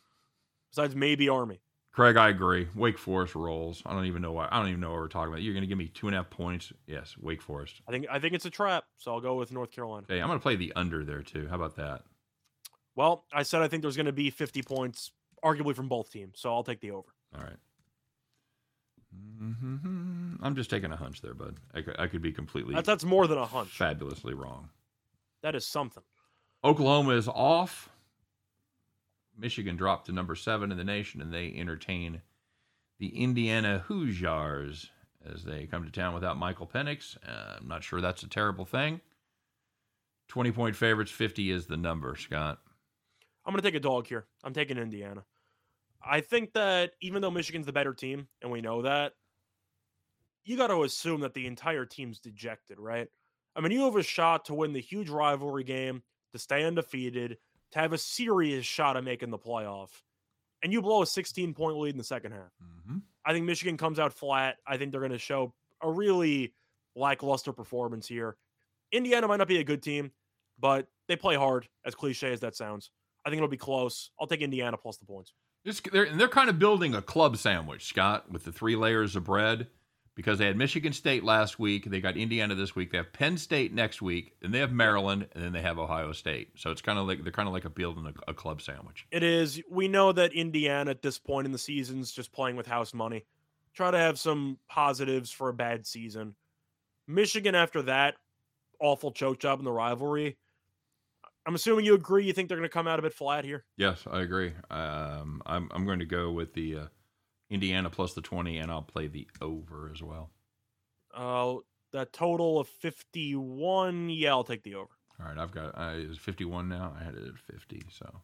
[0.71, 1.61] besides maybe Army.
[1.91, 2.67] Craig, I agree.
[2.73, 3.83] Wake Forest rolls.
[3.85, 4.47] I don't even know why.
[4.51, 5.43] I don't even know what we're talking about.
[5.43, 6.73] You're going to give me two and a half points.
[6.87, 7.81] Yes, Wake Forest.
[7.87, 10.05] I think I think it's a trap, so I'll go with North Carolina.
[10.09, 11.47] Okay, I'm going to play the under there too.
[11.47, 12.01] How about that?
[12.95, 15.11] Well, I said I think there's going to be 50 points,
[15.43, 17.09] arguably from both teams, so I'll take the over.
[17.35, 17.57] All right.
[19.15, 20.37] Mhm.
[20.41, 21.57] I'm just taking a hunch there, bud.
[21.73, 23.69] I could, I could be completely That's that's more than a hunch.
[23.69, 24.69] fabulously wrong.
[25.43, 26.03] That is something.
[26.63, 27.89] Oklahoma is off.
[29.37, 32.21] Michigan dropped to number seven in the nation, and they entertain
[32.99, 34.89] the Indiana Hoosiers
[35.25, 37.17] as they come to town without Michael Penix.
[37.27, 39.01] Uh, I'm not sure that's a terrible thing.
[40.29, 42.59] 20 point favorites, 50 is the number, Scott.
[43.45, 44.25] I'm going to take a dog here.
[44.43, 45.23] I'm taking Indiana.
[46.05, 49.13] I think that even though Michigan's the better team, and we know that,
[50.45, 53.07] you got to assume that the entire team's dejected, right?
[53.55, 56.03] I mean, you have a shot to win the huge rivalry game,
[56.33, 57.37] to stay undefeated,
[57.71, 59.89] to have a serious shot at making the playoff,
[60.61, 62.51] and you blow a 16 point lead in the second half.
[62.63, 62.97] Mm-hmm.
[63.25, 64.57] I think Michigan comes out flat.
[64.67, 66.53] I think they're going to show a really
[66.95, 68.35] lackluster performance here.
[68.91, 70.11] Indiana might not be a good team,
[70.59, 72.91] but they play hard, as cliche as that sounds.
[73.25, 74.11] I think it'll be close.
[74.19, 75.33] I'll take Indiana plus the points.
[75.65, 79.15] This, they're, and they're kind of building a club sandwich, Scott, with the three layers
[79.15, 79.67] of bread
[80.15, 81.85] because they had Michigan State last week.
[81.85, 82.91] They got Indiana this week.
[82.91, 84.33] They have Penn State next week.
[84.41, 86.49] and they have Maryland, and then they have Ohio State.
[86.55, 89.07] So it's kind of like they're kind of like a building a, a club sandwich.
[89.11, 89.61] It is.
[89.69, 93.25] We know that Indiana at this point in the season's just playing with house money.
[93.73, 96.35] Try to have some positives for a bad season.
[97.07, 98.15] Michigan, after that
[98.79, 100.37] awful choke job in the rivalry,
[101.45, 102.25] I'm assuming you agree.
[102.25, 103.65] You think they're going to come out a bit flat here?
[103.77, 104.53] Yes, I agree.
[104.69, 106.85] Um, I'm I'm going to go with the uh,
[107.53, 110.31] Indiana plus the 20, and I'll play the over as well.
[111.13, 111.57] Uh,
[111.91, 114.09] that total of 51.
[114.09, 114.89] Yeah, I'll take the over.
[115.19, 116.95] All right, I've got I is 51 now.
[116.99, 117.83] I had it at 50.
[117.91, 118.21] So,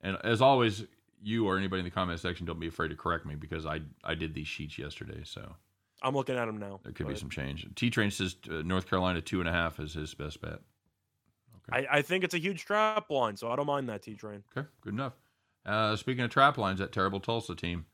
[0.00, 0.86] and as always,
[1.22, 3.80] you or anybody in the comment section, don't be afraid to correct me because I
[4.02, 5.54] I did these sheets yesterday, so
[6.02, 6.80] I'm looking at them now.
[6.82, 7.66] there could be some change.
[7.76, 10.60] T Train says uh, North Carolina two and a half is his best bet.
[11.70, 14.42] I, I think it's a huge trap line, so I don't mind that T train.
[14.56, 15.12] Okay, good enough.
[15.64, 17.84] Uh, speaking of trap lines, that terrible Tulsa team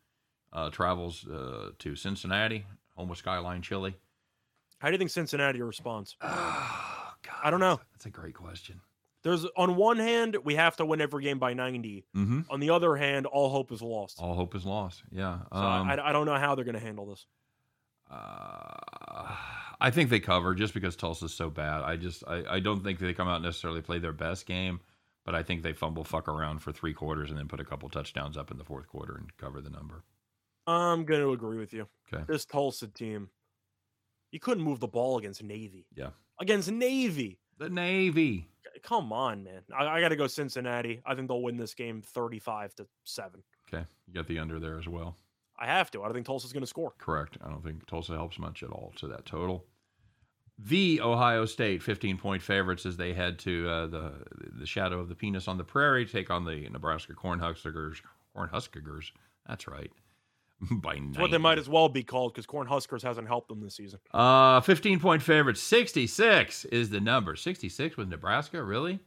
[0.53, 2.65] uh, travels uh, to Cincinnati,
[2.97, 3.95] home of Skyline Chili.
[4.79, 6.17] How do you think Cincinnati responds?
[7.11, 7.77] Oh, God, I don't know.
[7.77, 8.81] That's, that's a great question.
[9.25, 12.05] There's on one hand, we have to win every game by 90.
[12.15, 12.41] Mm-hmm.
[12.49, 14.21] On the other hand, all hope is lost.
[14.21, 15.03] All hope is lost.
[15.11, 15.39] Yeah.
[15.53, 17.27] So Um, I, I don't know how they're going to handle this.
[18.11, 19.35] uh,
[19.81, 21.83] I think they cover just because Tulsa's so bad.
[21.83, 24.81] I just I, I don't think they come out and necessarily play their best game,
[25.25, 27.89] but I think they fumble fuck around for three quarters and then put a couple
[27.89, 30.05] touchdowns up in the fourth quarter and cover the number.
[30.69, 31.89] I'm going to agree with you.
[32.13, 32.25] Okay.
[32.29, 33.31] This Tulsa team,
[34.31, 35.87] you couldn't move the ball against Navy.
[35.95, 36.11] Yeah.
[36.41, 37.39] Against Navy.
[37.59, 38.49] The Navy.
[38.83, 39.63] Come on, man.
[39.77, 41.01] I, I got to go Cincinnati.
[41.07, 43.43] I think they'll win this game 35 to 7.
[43.73, 45.17] Okay, you got the under there as well.
[45.59, 46.03] I have to.
[46.03, 46.93] I don't think Tulsa's going to score.
[46.99, 47.37] Correct.
[47.45, 49.65] I don't think Tulsa helps much at all to that total.
[50.59, 54.13] The Ohio State 15 point favorites as they head to uh, the
[54.59, 58.01] the shadow of the penis on the prairie, take on the Nebraska Cornhuskers.
[58.37, 59.11] Cornhuskers.
[59.47, 59.91] That's right.
[60.71, 63.77] By It's what they might as well be called because Cornhuskers hasn't helped them this
[63.77, 64.01] season.
[64.13, 65.57] Uh, 15 point favorite.
[65.57, 67.37] 66 is the number.
[67.37, 68.63] 66 with Nebraska?
[68.63, 68.99] Really?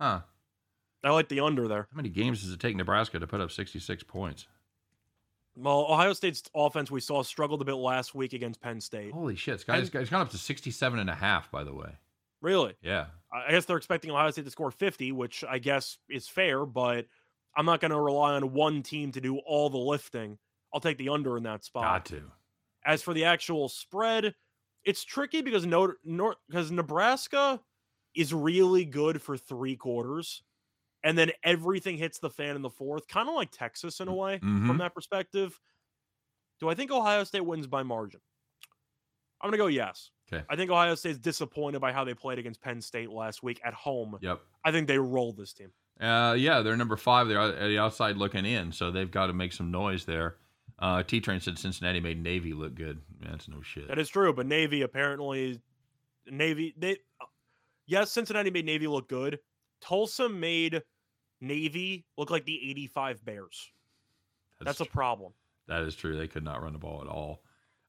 [0.00, 0.20] Huh.
[1.04, 1.88] I like the under there.
[1.90, 4.46] How many games does it take Nebraska to put up 66 points?
[5.56, 9.12] Well, Ohio State's offense we saw struggled a bit last week against Penn State.
[9.12, 9.54] Holy shit.
[9.54, 11.90] It's, got, it's, gone up to 67 and a half, by the way.
[12.40, 12.74] Really?
[12.82, 13.06] Yeah.
[13.32, 16.64] I I guess they're expecting Ohio State to score 50, which I guess is fair,
[16.64, 17.06] but
[17.56, 20.38] I'm not going to rely on one team to do all the lifting.
[20.72, 21.84] I'll take the under in that spot.
[21.84, 22.22] Got to.
[22.84, 24.34] As for the actual spread,
[24.84, 27.60] it's tricky because no, Nor- because Nebraska
[28.14, 30.42] is really good for three quarters,
[31.04, 34.14] and then everything hits the fan in the fourth, kind of like Texas in a
[34.14, 34.66] way Mhm.
[34.66, 35.58] from that perspective.
[36.60, 38.20] Do I think Ohio State wins by margin?
[39.40, 40.10] I'm gonna go yes.
[40.28, 40.44] 'Kay.
[40.48, 43.74] I think Ohio State's disappointed by how they played against Penn State last week at
[43.74, 44.16] home.
[44.20, 44.40] Yep.
[44.64, 45.72] I think they rolled this team.
[46.00, 47.28] Uh, yeah, they're number five.
[47.28, 50.38] They're at the outside looking in, so they've got to make some noise there.
[50.82, 53.00] Uh, T Train said Cincinnati made Navy look good.
[53.20, 53.86] That's no shit.
[53.86, 55.60] That is true, but Navy apparently
[56.28, 56.96] Navy they
[57.86, 59.38] yes, Cincinnati made Navy look good.
[59.80, 60.82] Tulsa made
[61.40, 63.70] Navy look like the 85 Bears.
[64.60, 65.32] That's, a problem.
[65.66, 66.16] that is true.
[66.16, 67.42] They could not run the ball at all.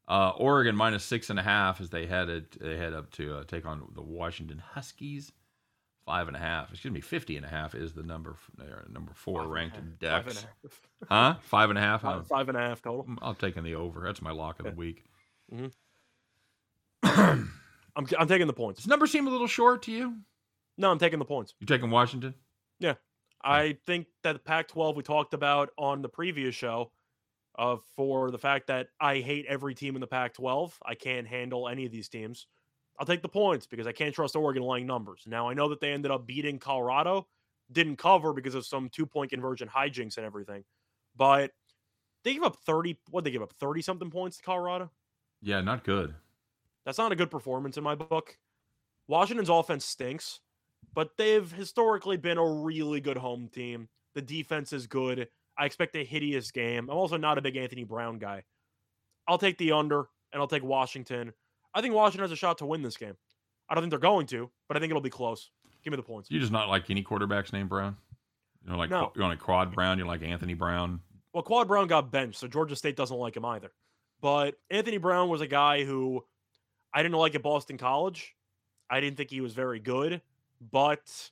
[0.08, 3.44] Uh, Oregon minus six and a half as they headed they head up to uh,
[3.46, 5.32] take on the Washington Huskies.
[6.06, 6.72] Five and a half.
[6.72, 9.54] Excuse me, fifty and a half is the number f- number four Five and a
[9.56, 10.44] ranked half- in five and a Dex.
[10.44, 10.82] half.
[11.10, 11.36] Huh?
[11.42, 12.02] Five and a half.
[12.02, 13.08] Five- five and a half total.
[13.22, 14.02] I'm taking the over.
[14.06, 14.78] That's my lock of the Okay.
[14.78, 15.04] week.
[15.54, 15.72] Mhm.
[17.96, 18.84] I'm I'm taking the points.
[18.84, 20.18] the number seem a little short to you?
[20.78, 21.54] No, I'm taking the points.
[21.60, 22.34] You're taking Washington?
[22.80, 22.96] Yeah,
[23.42, 26.92] I think that the Pac-12 we talked about on the previous show,
[27.60, 30.74] uh, for the fact that I hate every team in the Pac-12.
[30.86, 32.48] I can't handle any of these teams.
[33.00, 35.24] I'll take the points because I can't trust Oregon laying numbers.
[35.26, 37.28] Now I know that they ended up beating Colorado,
[37.72, 40.64] didn't cover because of some two-point conversion hijinks and everything,
[41.16, 41.52] but
[42.24, 43.00] they gave up 30.
[43.10, 44.92] What they give up 30 something points to Colorado.
[45.42, 46.14] Yeah, not good.
[46.86, 48.38] That's not a good performance in my book.
[49.08, 50.40] Washington's offense stinks,
[50.94, 53.90] but they've historically been a really good home team.
[54.16, 55.28] The defense is good.
[55.58, 56.90] I expect a hideous game.
[56.90, 58.44] I'm also not a big Anthony Brown guy.
[59.28, 61.34] I'll take the under and I'll take Washington.
[61.74, 63.16] I think Washington has a shot to win this game.
[63.70, 65.50] I don't think they're going to, but I think it'll be close.
[65.84, 66.30] Give me the points.
[66.32, 67.98] You just not like any quarterbacks named Brown.
[68.64, 69.12] You know, like No.
[69.16, 69.98] you want a Quad Brown.
[69.98, 71.00] You're like Anthony Brown.
[71.34, 73.72] Well, Quad Brown got benched, so Georgia State doesn't like him either.
[74.22, 76.24] But Anthony Brown was a guy who
[76.94, 78.36] I didn't like at Boston College.
[78.90, 80.22] I didn't think he was very good,
[80.72, 81.32] but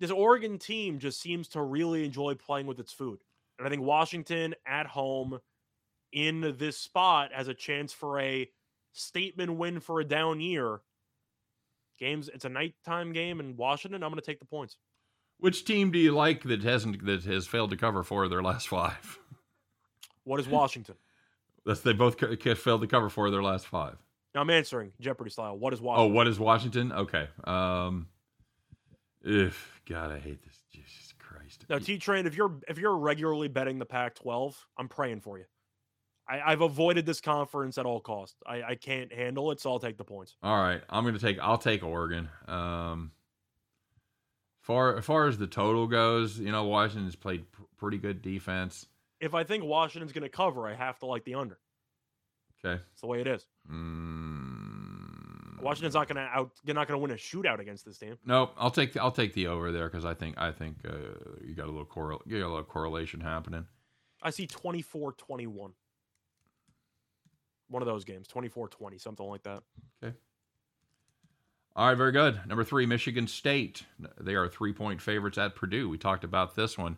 [0.00, 3.20] this Oregon team just seems to really enjoy playing with its food.
[3.58, 5.38] And I think Washington at home
[6.12, 8.50] in this spot has a chance for a
[8.98, 10.80] statement win for a down year.
[11.98, 14.02] Games, it's a nighttime game in Washington.
[14.02, 14.76] I'm going to take the points.
[15.38, 18.42] Which team do you like that hasn't that has failed to cover four of their
[18.42, 19.18] last five?
[20.24, 20.96] What is Washington?
[21.64, 22.18] That's they both
[22.58, 23.96] failed to cover four of their last five.
[24.34, 25.56] now I'm answering Jeopardy style.
[25.56, 26.12] What is Washington?
[26.12, 26.92] Oh, what is Washington?
[26.92, 27.28] Okay.
[27.44, 28.08] Um,
[29.22, 30.62] if God, I hate this.
[30.72, 31.64] Jesus Christ.
[31.68, 35.44] Now, T Train, if you're if you're regularly betting the Pac-12, I'm praying for you.
[36.28, 38.36] I, I've avoided this conference at all costs.
[38.46, 40.36] I, I can't handle it, so I'll take the points.
[40.42, 41.38] All right, I'm gonna take.
[41.40, 42.28] I'll take Oregon.
[42.46, 43.12] Um,
[44.68, 48.84] Far as far as the total goes, you know, Washington's played pr- pretty good defense.
[49.18, 51.58] If I think Washington's going to cover, I have to like the under.
[52.62, 52.82] Okay.
[52.92, 53.46] It's the way it is.
[53.72, 56.50] Mm, Washington's not going to out.
[56.66, 58.18] You're not going to win a shootout against this team.
[58.26, 58.52] Nope.
[58.58, 60.92] I'll take the, I'll take the over there because I think I think uh,
[61.42, 63.64] you got a little correl you got a little correlation happening.
[64.22, 65.70] I see 24-21.
[67.68, 69.62] One of those games, 24-20, something like that.
[70.02, 70.14] Okay
[71.78, 72.40] all right, very good.
[72.48, 73.84] Number three, Michigan State.
[74.20, 75.88] They are three point favorites at Purdue.
[75.88, 76.96] We talked about this one.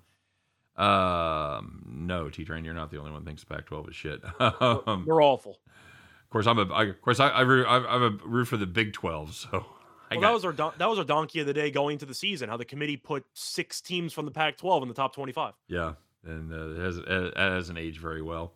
[0.75, 4.23] Um, no, T Train, you're not the only one who thinks Pac 12 is shit.
[4.41, 5.61] um, They're awful.
[5.67, 6.65] of course, I'm a.
[6.73, 9.35] I, of course, I, I, root, I, I'm a root for the Big 12.
[9.35, 9.67] So
[10.11, 12.15] Well, that was our don- that was our donkey of the day going into the
[12.15, 12.49] season.
[12.49, 15.53] How the committee put six teams from the Pac-12 in the top 25.
[15.69, 15.93] yeah,
[16.25, 18.55] and uh, it, has, it hasn't aged very well.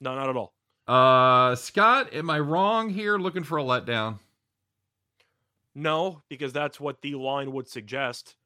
[0.00, 0.54] No, not at all.
[0.92, 3.16] Uh, Scott, am I wrong here?
[3.16, 4.18] Looking for a letdown?
[5.74, 8.36] No, because that's what the line would suggest.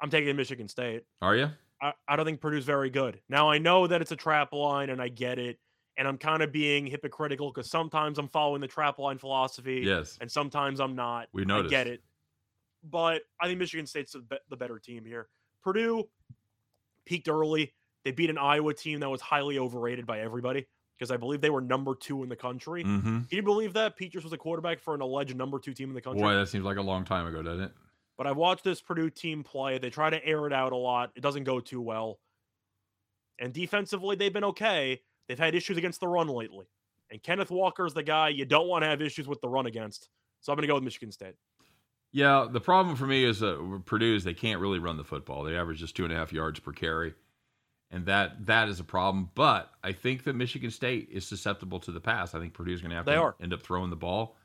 [0.00, 1.04] I'm taking Michigan State.
[1.22, 1.48] Are you?
[1.80, 3.20] I, I don't think Purdue's very good.
[3.28, 5.60] Now I know that it's a trap line and I get it.
[5.96, 10.18] And I'm kind of being hypocritical because sometimes I'm following the trap line philosophy Yes.
[10.20, 11.28] and sometimes I'm not.
[11.32, 11.72] We noticed.
[11.72, 12.02] I get it.
[12.82, 15.28] But I think Michigan State's the, be- the better team here.
[15.62, 16.08] Purdue
[17.06, 17.74] peaked early.
[18.04, 20.66] They beat an Iowa team that was highly overrated by everybody
[21.00, 22.84] because I believe they were number two in the country.
[22.84, 23.20] Mm-hmm.
[23.22, 23.98] Can you believe that?
[23.98, 26.20] Petras was a quarterback for an alleged number two team in the country.
[26.20, 27.72] Boy, that seems like a long time ago, doesn't it?
[28.18, 29.78] But I've watched this Purdue team play.
[29.78, 31.12] They try to air it out a lot.
[31.16, 32.18] It doesn't go too well.
[33.38, 35.00] And defensively, they've been okay.
[35.26, 36.66] They've had issues against the run lately.
[37.10, 40.10] And Kenneth Walker's the guy you don't want to have issues with the run against.
[40.42, 41.34] So I'm going to go with Michigan State.
[42.12, 45.44] Yeah, the problem for me is that Purdue is they can't really run the football.
[45.44, 47.14] They average just two and a half yards per carry,
[47.90, 49.30] and that that is a problem.
[49.34, 52.34] But I think that Michigan State is susceptible to the pass.
[52.34, 53.36] I think Purdue's going to have They to are.
[53.40, 54.36] end up throwing the ball,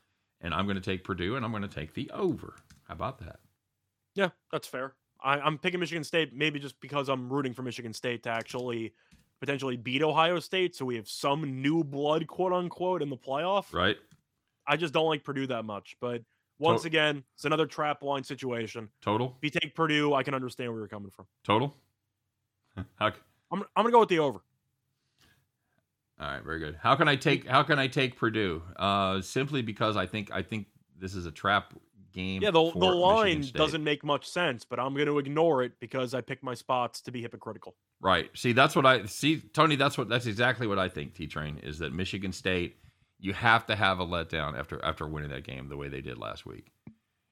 [0.42, 2.56] and I'm going to take Purdue, and I'm going to take the over.
[2.88, 3.40] How about that?
[4.16, 4.94] Yeah, that's fair.
[5.24, 8.94] I, I'm picking Michigan State maybe just because I'm rooting for Michigan State to actually
[9.40, 10.76] potentially beat Ohio State.
[10.76, 13.74] So we have some new blood, quote unquote, in the playoff.
[13.74, 13.98] Right?
[14.68, 15.96] I just don't like Purdue that much.
[16.00, 16.24] But
[16.60, 18.90] once again, it's another trap line situation.
[19.02, 19.36] Total?
[19.42, 21.26] If you take Purdue, I can understand where you're coming from.
[21.44, 21.76] Total?
[22.96, 23.12] How,
[23.56, 24.40] I'm, I'm going to go with the over.
[26.20, 26.78] all right, very good.
[26.82, 28.62] How can I take How can I take Purdue?
[28.76, 30.68] Uh, simply because I think I think
[31.00, 31.74] this is a trap
[32.12, 32.42] game.
[32.42, 36.14] Yeah, the, the line doesn't make much sense, but I'm going to ignore it because
[36.14, 37.76] I picked my spots to be hypocritical.
[38.02, 38.30] Right.
[38.34, 39.76] See, that's what I see, Tony.
[39.76, 41.14] That's what that's exactly what I think.
[41.14, 42.78] T Train is that Michigan State.
[43.18, 46.18] You have to have a letdown after after winning that game the way they did
[46.18, 46.72] last week.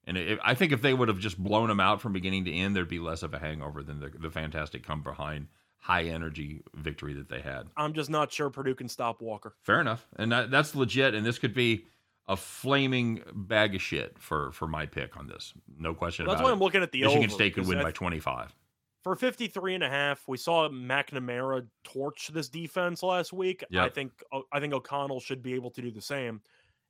[0.06, 2.54] And if, I think if they would have just blown them out from beginning to
[2.54, 5.48] end, there'd be less of a hangover than the, the fantastic come behind
[5.84, 7.68] high energy victory that they had.
[7.76, 9.54] I'm just not sure Purdue can stop Walker.
[9.64, 11.14] Fair enough, and that, that's legit.
[11.14, 11.86] And this could be
[12.30, 15.54] a flaming bag of shit for for my pick on this.
[15.78, 16.54] No question That's about why it.
[16.54, 18.56] I'm looking at the Michigan over, State could win by 25.
[19.04, 24.14] for 53 and a half we saw mcnamara torch this defense last week i think
[24.32, 26.40] uh, i think o'connell should be able to do the same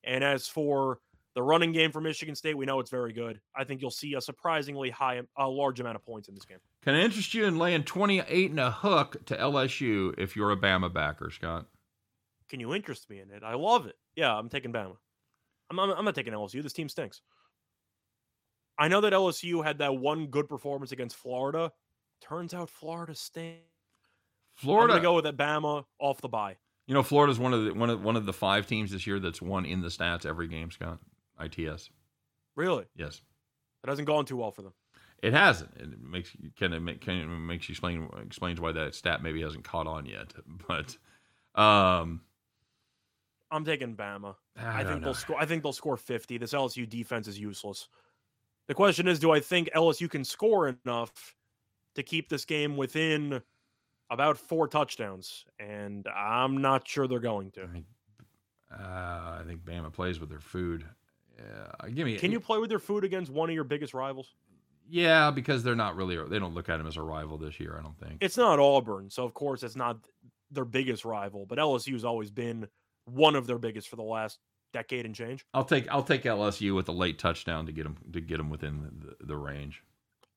[0.04, 1.00] and as for
[1.34, 4.14] the running game for michigan state we know it's very good i think you'll see
[4.14, 7.46] a surprisingly high a large amount of points in this game Can I interest you
[7.46, 11.68] in laying 28 and a hook to LSU if you're a Bama backer, Scott?
[12.54, 13.42] can you interest me in it?
[13.44, 13.96] I love it.
[14.16, 14.96] Yeah i'm taking bama.
[15.72, 17.22] I'm, I'm, I'm not taking lsu this team stinks.
[18.78, 21.72] I know that lsu had that one good performance against florida.
[22.22, 23.64] Turns out florida stinks.
[24.54, 26.58] Florida, go with that bama off the bye.
[26.86, 29.20] You know, Florida's one of the one of one of the five teams this year
[29.20, 31.00] that's won in the stats every game, Scott.
[31.42, 31.90] ITS.
[32.56, 32.86] really?
[32.96, 33.20] Yes.
[33.84, 34.74] it hasn't gone too well for them
[35.24, 35.72] It hasn't.
[35.78, 39.42] It makes can it make can it makes you explain explains why that stat maybe
[39.42, 40.34] hasn't caught on yet.
[40.68, 40.98] But
[41.60, 42.22] um
[43.50, 44.36] I'm taking Bama.
[44.58, 45.06] I, I, think know.
[45.06, 45.40] they'll score.
[45.40, 46.40] I think they'll score 50.
[46.40, 47.88] This LSU defense is useless.
[48.68, 51.36] The question is, do I think LSU can score enough
[51.94, 53.44] to keep this game within
[54.10, 55.46] about four touchdowns?
[55.60, 57.64] And I'm not sure they're going to.
[57.64, 57.86] I think,
[58.72, 60.84] uh, I think Bama plays with their food.
[61.38, 62.18] Yeah, give me.
[62.18, 64.34] Can you play with your food against one of your biggest rivals?
[64.90, 66.18] Yeah, because they're not really.
[66.28, 67.76] They don't look at him as a rival this year.
[67.78, 68.18] I don't think.
[68.22, 69.98] It's not Auburn, so of course it's not
[70.52, 71.46] their biggest rival.
[71.46, 72.68] But LSU has always been
[73.06, 74.40] one of their biggest for the last
[74.74, 75.46] decade and change.
[75.54, 78.50] I'll take I'll take LSU with a late touchdown to get them to get them
[78.50, 79.84] within the, the range.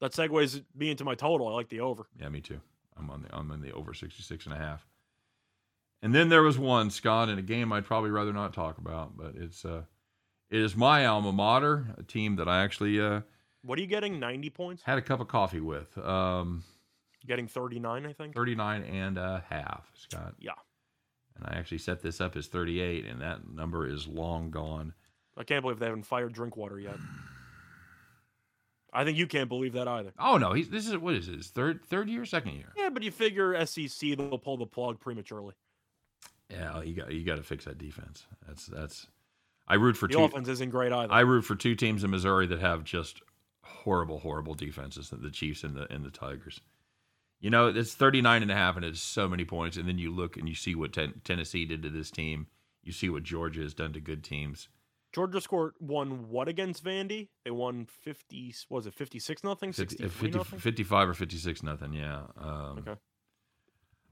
[0.01, 1.49] That segues me into my total.
[1.49, 2.07] I like the over.
[2.21, 2.61] Yeah, me too.
[2.97, 4.87] I'm on the I'm on the over 66 and a half.
[6.03, 9.17] And then there was one Scott in a game I'd probably rather not talk about,
[9.17, 9.83] but it's uh
[10.51, 13.23] it is my alma mater, a team that I actually uh
[13.67, 14.21] What are you getting?
[14.21, 14.83] 90 points?
[14.83, 15.97] had a cup of coffee with.
[15.99, 16.65] Um
[17.27, 18.35] Getting 39, I think.
[18.37, 20.35] 39 and a half, Scott.
[20.39, 20.53] Yeah.
[21.37, 24.95] And I actually set this up as 38 and that number is long gone.
[25.37, 26.97] I can't believe they haven't fired Drinkwitz yet.
[28.93, 30.13] I think you can't believe that either.
[30.19, 32.73] Oh no, he's this is what is his third third year, second year.
[32.77, 35.55] Yeah, but you figure SEC they'll pull the plug prematurely.
[36.49, 38.25] Yeah, you got you got to fix that defense.
[38.47, 39.07] That's that's.
[39.69, 40.23] I root for The two.
[40.23, 41.13] offense isn't great either.
[41.13, 43.21] I root for two teams in Missouri that have just
[43.67, 45.11] horrible, horrible defenses.
[45.11, 46.61] The Chiefs and the and the Tigers.
[47.41, 49.77] You know, it's 39 and a half and it's so many points.
[49.77, 52.47] And then you look and you see what ten, Tennessee did to this team.
[52.83, 54.69] You see what Georgia has done to good teams.
[55.13, 57.29] Georgia scored won what against Vandy?
[57.45, 58.55] They won fifty.
[58.69, 59.73] what Was it fifty six nothing?
[59.73, 61.93] 50, 50 55 or 56 nothing.
[61.93, 62.23] Yeah.
[62.39, 62.95] Um, Okay.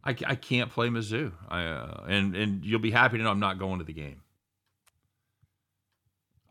[0.07, 1.33] I, I can't play Mizzou.
[1.49, 4.21] I uh, and and you'll be happy to know I'm not going to the game.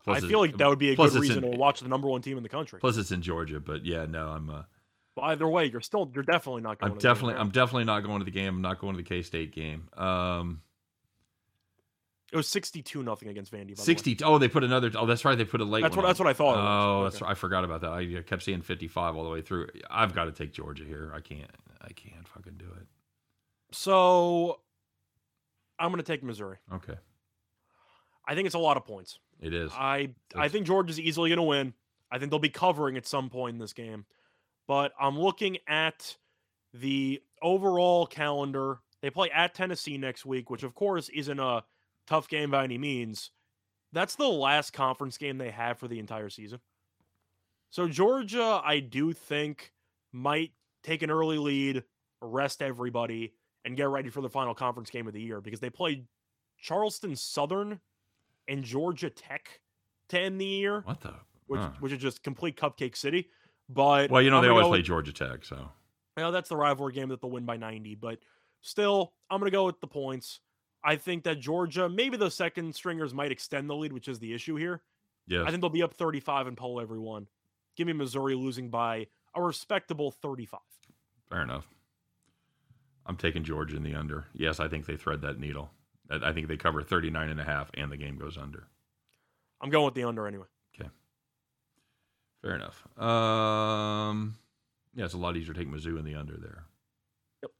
[0.04, 2.06] Plus I feel like that would be a good reason in- to watch the number
[2.08, 2.78] one team in the country.
[2.78, 4.62] Plus it's in Georgia, but yeah, no, I'm uh,
[5.16, 6.92] But either way, you're still you're definitely not going.
[6.92, 7.40] I'm to the game, definitely right?
[7.40, 8.54] I'm definitely not going to the game.
[8.56, 9.88] I'm not going to the K State game.
[9.96, 10.60] Um,
[12.32, 13.58] It was sixty two nothing against Vandy.
[13.68, 13.84] By the way.
[13.84, 14.18] 60.
[14.24, 14.90] Oh, they put another.
[14.96, 15.38] Oh, that's right.
[15.38, 15.82] They put a late.
[15.82, 16.56] That's one what- that's what I thought.
[16.58, 17.24] Oh, that's Okay.
[17.24, 17.30] right.
[17.30, 17.90] I forgot about that.
[17.92, 19.68] I kept seeing 55 all the way through.
[19.88, 21.12] I've got to take Georgia here.
[21.14, 21.50] I can't.
[21.80, 22.86] I can't fucking do it.
[23.72, 24.60] So
[25.78, 26.58] I'm going to take Missouri.
[26.72, 26.94] Okay,
[28.26, 29.18] I think it's a lot of points.
[29.40, 29.70] it is.
[29.72, 31.74] I I That's- think Georgia's easily going to win.
[32.10, 34.06] I think they'll be covering at some point in this game.
[34.66, 36.16] But I'm looking at
[36.72, 38.78] the overall calendar.
[39.02, 41.64] They play at Tennessee next week, which of course isn't a
[42.06, 43.30] tough game by any means.
[43.92, 46.60] That's the last conference game they have for the entire season.
[47.70, 49.72] So Georgia, I do think
[50.12, 50.52] might
[50.82, 51.82] take an early lead,
[52.20, 55.70] rest everybody, and get ready for the final conference game of the year because they
[55.70, 56.04] play
[56.58, 57.80] Charleston Southern
[58.48, 59.60] and Georgia Tech
[60.08, 61.14] to end the year, what the?
[61.46, 61.70] which huh.
[61.80, 63.28] which is just complete cupcake city.
[63.68, 65.70] But Well, you know I'm they always go play Georgia Tech, so
[66.16, 67.96] you know, that's the rivalry game that they'll win by 90.
[67.96, 68.18] But
[68.62, 70.40] still, I'm going to go with the points.
[70.84, 74.32] I think that Georgia, maybe the second stringers might extend the lead, which is the
[74.32, 74.82] issue here.
[75.26, 77.26] Yeah, I think they'll be up 35 and pull everyone.
[77.76, 80.60] Give me Missouri losing by a respectable 35.
[81.30, 81.66] Fair enough.
[83.06, 84.26] I'm taking Georgia in the under.
[84.34, 85.70] Yes, I think they thread that needle.
[86.10, 88.68] I I think they cover 39 and a half and the game goes under.
[89.60, 90.46] I'm going with the under anyway.
[90.78, 90.90] Okay.
[92.42, 92.86] Fair enough.
[93.00, 94.36] Um,
[94.94, 96.64] yeah, it's a lot easier to take Mizzou in the under there.
[97.42, 97.52] Yep.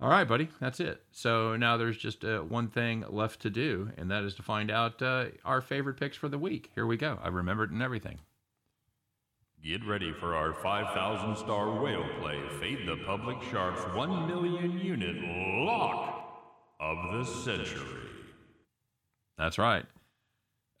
[0.00, 0.48] All right, buddy.
[0.58, 1.02] That's it.
[1.12, 4.70] So now there's just uh, one thing left to do, and that is to find
[4.70, 6.70] out uh, our favorite picks for the week.
[6.74, 7.18] Here we go.
[7.22, 8.20] I remembered and everything.
[9.62, 15.16] Get ready for our 5,000 star whale play, Fade the Public Sharks 1 million unit
[15.66, 16.19] lock
[16.80, 17.86] of the century.
[19.38, 19.84] That's right.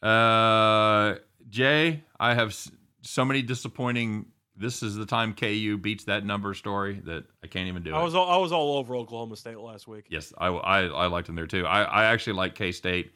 [0.02, 1.16] Uh,
[1.48, 2.56] Jay, I have
[3.02, 4.26] so many disappointing.
[4.56, 8.00] This is the time KU beats that number story that I can't even do I
[8.00, 8.04] it.
[8.04, 10.06] was all, I was all over Oklahoma State last week.
[10.10, 11.66] Yes, I, I, I liked them there too.
[11.66, 13.12] I, I actually like K State.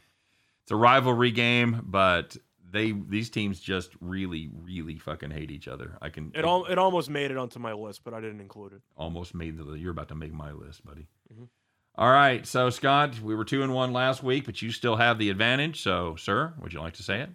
[0.63, 2.37] It's a rivalry game, but
[2.71, 5.99] they these teams just really, really fucking hate each other.
[6.01, 8.73] I can It all it almost made it onto my list, but I didn't include
[8.73, 8.83] it.
[8.97, 9.65] almost made the.
[9.75, 11.07] You're about to make my list, buddy.
[11.33, 11.49] Mhm.
[11.97, 15.17] All right, so Scott, we were two and one last week, but you still have
[15.17, 15.81] the advantage.
[15.81, 17.31] So, sir, would you like to say it?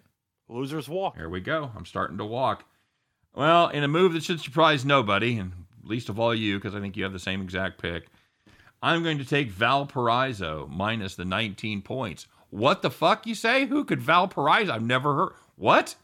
[0.50, 1.16] Losers walk.
[1.16, 1.70] Here we go.
[1.74, 2.64] I'm starting to walk.
[3.34, 5.52] Well, in a move that should surprise nobody, and
[5.82, 8.08] least of all you, because I think you have the same exact pick,
[8.82, 12.26] I'm going to take Valparaiso minus the 19 points.
[12.50, 13.64] What the fuck, you say?
[13.64, 14.72] Who could Valparaiso?
[14.72, 15.32] I've never heard.
[15.56, 15.94] What?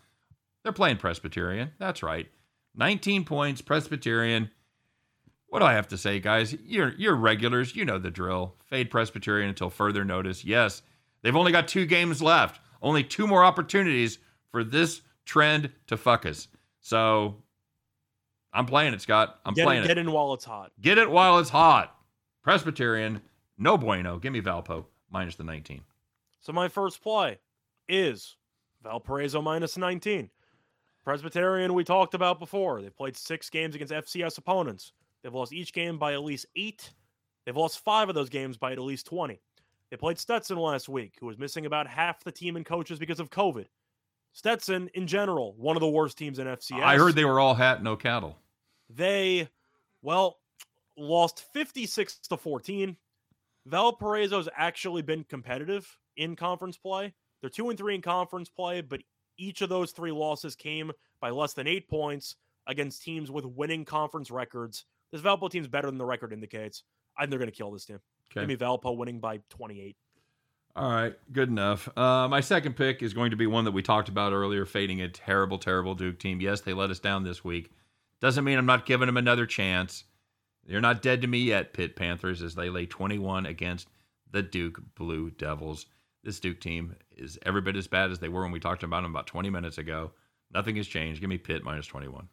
[0.63, 1.73] They're playing Presbyterian.
[1.79, 2.29] That's right.
[2.75, 4.51] 19 points, Presbyterian.
[5.49, 6.55] What do I have to say, guys?
[6.65, 7.75] You're you're regulars.
[7.77, 8.55] You know the drill.
[8.65, 10.45] Fade Presbyterian until further notice.
[10.45, 10.83] Yes,
[11.23, 12.61] they've only got two games left.
[12.83, 14.19] Only two more opportunities
[14.51, 16.49] for this trend to fuck us.
[16.81, 17.37] So
[18.53, 19.41] I'm playing it, Scott.
[19.45, 19.89] I'm Get, playing it, it.
[19.89, 20.73] get in while it's hot.
[20.81, 21.97] Get it while it's hot.
[22.43, 23.23] Presbyterian,
[23.59, 24.19] no bueno.
[24.19, 25.83] Give me Valpo minus the 19.
[26.41, 27.39] So my first play
[27.89, 28.37] is
[28.83, 30.31] Valparaiso minus 19.
[31.05, 32.83] Presbyterian, we talked about before.
[32.83, 34.93] They played six games against FCS opponents.
[35.27, 36.93] They've lost each game by at least eight.
[37.45, 39.41] They've lost five of those games by at least 20.
[39.91, 43.19] They played Stetson last week, who was missing about half the team and coaches because
[43.19, 43.67] of COVID.
[44.35, 46.81] Stetson, in general, one of the worst teams in FCS.
[46.81, 48.39] I heard they were all hat, no cattle.
[48.89, 49.49] They,
[50.01, 50.39] well,
[50.97, 52.97] lost 56 to 14.
[53.69, 57.13] Valparaiso's actually been competitive in conference play.
[57.41, 59.01] They're two and three in conference play, but
[59.39, 62.37] each of those three losses came by less than eight points
[62.69, 64.85] against teams with winning conference records.
[65.13, 66.83] This Valpo team's better than the record indicates.
[67.17, 68.01] I think they're going to kill this team.
[68.31, 68.41] Okay.
[68.41, 69.97] Give me Valpo winning by 28.
[70.75, 71.89] All right, good enough.
[71.97, 75.01] Uh, my second pick is going to be one that we talked about earlier, fading
[75.01, 76.39] a terrible, terrible Duke team.
[76.39, 77.71] Yes, they let us down this week.
[78.21, 80.05] Doesn't mean I'm not giving them another chance.
[80.67, 83.89] They're not dead to me yet, Pitt Panthers, as they lay 21 against
[84.31, 85.87] the Duke Blue Devils.
[86.23, 89.03] This Duke team is every bit as bad as they were when we talked about
[89.03, 90.13] them about 20 minutes ago.
[90.53, 91.21] Nothing has changed.
[91.21, 92.29] Give me Pitt minus 21.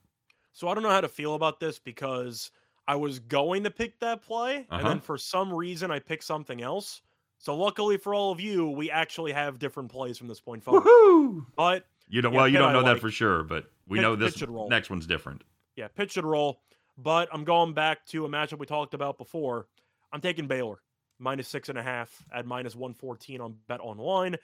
[0.51, 2.51] So I don't know how to feel about this because
[2.87, 4.87] I was going to pick that play, and Uh-huh.
[4.89, 7.01] then for some reason I picked something else.
[7.37, 10.83] So luckily for all of you, we actually have different plays from this point forward.
[10.83, 11.45] Woohoo!
[11.55, 12.31] But You don't.
[12.33, 13.01] Yeah, well, you don't I know that like.
[13.01, 15.43] for sure, but we Pitt- know this next one's different.
[15.75, 16.61] yeah, pitch should roll.
[16.97, 19.67] But I'm going back to a matchup we talked about before.
[20.11, 20.81] I'm taking Baylor
[21.19, 24.35] minus six and a half at minus 114 on Bet Online.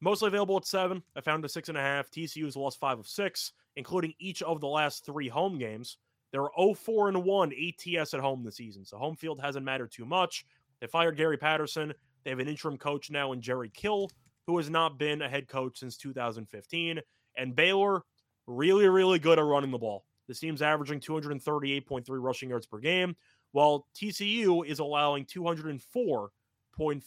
[0.00, 1.02] Mostly available at seven.
[1.14, 2.10] I found a six and a half.
[2.10, 5.98] TCU's lost five of six, including each of the last three home games.
[6.32, 8.84] They're 0 4 and 1 ATS at home this season.
[8.84, 10.44] So home field hasn't mattered too much.
[10.80, 11.92] They fired Gary Patterson.
[12.24, 14.10] They have an interim coach now in Jerry Kill,
[14.46, 17.00] who has not been a head coach since 2015.
[17.36, 18.02] And Baylor,
[18.46, 20.04] really, really good at running the ball.
[20.28, 23.16] This team's averaging 238.3 rushing yards per game,
[23.52, 26.28] while TCU is allowing 204.4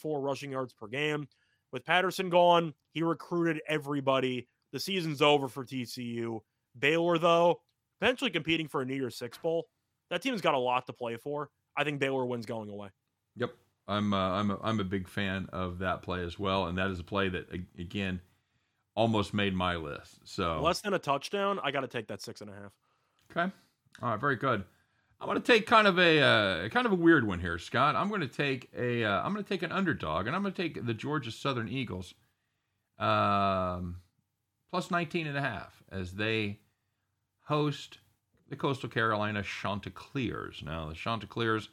[0.04, 1.28] rushing yards per game.
[1.72, 4.48] With Patterson gone, he recruited everybody.
[4.74, 6.42] The season's over for TCU.
[6.78, 7.62] Baylor, though,
[8.00, 9.68] potentially competing for a New Year's Six Bowl.
[10.10, 11.50] That team's got a lot to play for.
[11.76, 12.90] I think Baylor wins going away.
[13.36, 13.52] Yep,
[13.88, 14.14] I'm.
[14.14, 14.52] Uh, I'm.
[14.52, 17.30] A, I'm a big fan of that play as well, and that is a play
[17.30, 18.22] that again
[18.96, 20.20] almost made my list.
[20.24, 22.72] So Less than a touchdown, I got to take that six and a half.
[23.32, 23.52] Okay.
[24.02, 24.20] All right.
[24.20, 24.64] Very good.
[25.20, 27.96] I'm going to take kind of a uh, kind of a weird one here, Scott.
[27.96, 30.54] I'm going to take a uh, I'm going to take an underdog, and I'm going
[30.54, 32.14] to take the Georgia Southern Eagles,
[33.00, 34.02] um,
[34.70, 36.60] plus 19 and a half as they
[37.44, 38.00] host
[38.50, 40.62] the Coastal Carolina Chanticleers.
[40.66, 41.70] Now the Chanticleers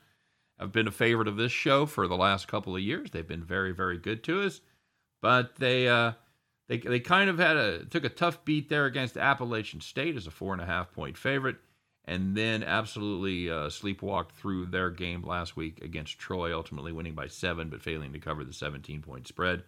[0.59, 3.11] have been a favorite of this show for the last couple of years.
[3.11, 4.61] They've been very very good to us,
[5.21, 6.13] but they uh,
[6.69, 10.27] they they kind of had a took a tough beat there against Appalachian State as
[10.27, 11.57] a four and a half point favorite,
[12.05, 17.27] and then absolutely uh, sleepwalked through their game last week against Troy, ultimately winning by
[17.27, 19.65] seven, but failing to cover the 17 point spread.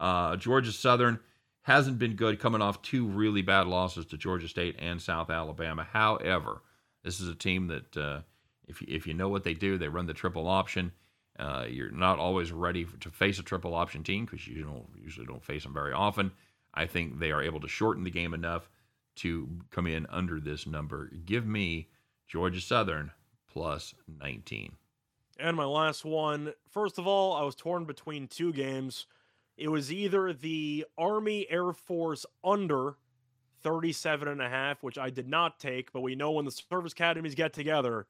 [0.00, 1.20] Uh, Georgia Southern
[1.62, 5.86] hasn't been good, coming off two really bad losses to Georgia State and South Alabama.
[5.90, 6.62] However,
[7.04, 8.20] this is a team that uh,
[8.66, 10.92] if you, if you know what they do, they run the triple option.
[11.38, 15.26] Uh, you're not always ready to face a triple option team because you don't usually
[15.26, 16.30] don't face them very often.
[16.74, 18.68] I think they are able to shorten the game enough
[19.16, 21.10] to come in under this number.
[21.24, 21.88] Give me
[22.26, 23.12] Georgia Southern
[23.50, 24.72] plus 19.
[25.38, 29.06] And my last one, first of all, I was torn between two games.
[29.56, 32.96] It was either the Army Air Force under
[33.62, 36.92] 37 and a half, which I did not take, but we know when the service
[36.92, 38.06] academies get together,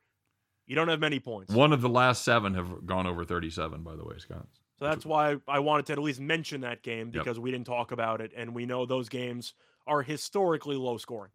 [0.66, 1.53] you don't have many points.
[1.53, 4.47] One of the last seven have gone over 37, by the way, Scott.
[4.78, 7.24] So that's why I wanted to at least mention that game Yep.
[7.24, 9.55] because we didn't talk about it and we know those games
[9.86, 11.32] are historically low scoring.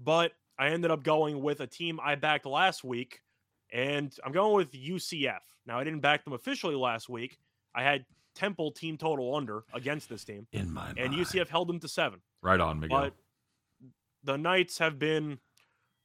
[0.00, 3.20] But I ended up going with a team I backed last week
[3.72, 5.40] and I'm going with UCF.
[5.66, 7.38] Now I didn't back them officially last week.
[7.74, 8.04] I had
[8.34, 10.98] Temple team total under against this team In my mind.
[10.98, 11.14] and.
[11.14, 12.20] UCF held them to 7.
[12.42, 13.00] Right on, Miguel.
[13.00, 13.14] But
[14.24, 15.38] the Knights have been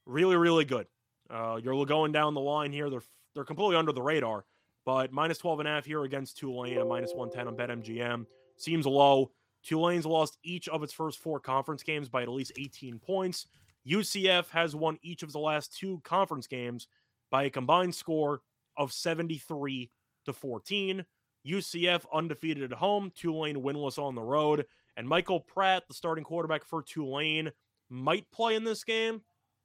[0.06, 0.88] really, really good.
[1.30, 2.90] Uh, you're going down the line here.
[2.90, 3.04] They're
[3.34, 4.46] they're completely under the radar,
[4.86, 8.26] but minus 12 and a half here against Tulane and minus 110 on BetMGM
[8.58, 9.32] seems low.
[9.64, 13.48] Tulane's lost each of its first four conference games by at least 18 points.
[13.86, 16.88] UCF has won each of the last two conference games
[17.30, 18.42] by a combined score
[18.78, 19.90] of 73
[20.26, 21.06] to 14.
[21.48, 24.66] UCF undefeated at home, Tulane winless on the road.
[24.98, 27.52] And Michael Pratt, the starting quarterback for Tulane,
[27.90, 29.22] might play in this game,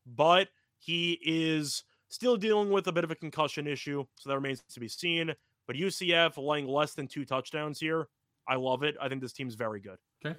[0.07, 4.63] but he is still dealing with a bit of a concussion issue, so that remains
[4.69, 5.33] to be seen.
[5.67, 8.09] But UCF laying less than two touchdowns here,
[8.49, 8.97] I love it.
[9.01, 9.99] I think this team's very good.
[10.25, 10.37] Okay.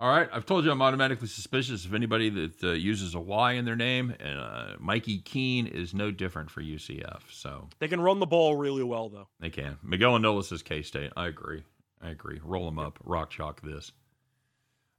[0.00, 0.28] All right.
[0.32, 3.74] I've told you I'm automatically suspicious of anybody that uh, uses a Y in their
[3.74, 7.22] name, and uh, Mikey Keene is no different for UCF.
[7.32, 9.26] So They can run the ball really well, though.
[9.40, 9.76] they can.
[9.82, 11.12] Miguel Anolis is K State.
[11.16, 11.64] I agree.
[12.00, 12.40] I agree.
[12.44, 12.98] Roll them up.
[13.04, 13.90] Rock chalk this.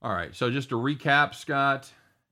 [0.01, 0.35] All right.
[0.35, 1.89] So just to recap, Scott,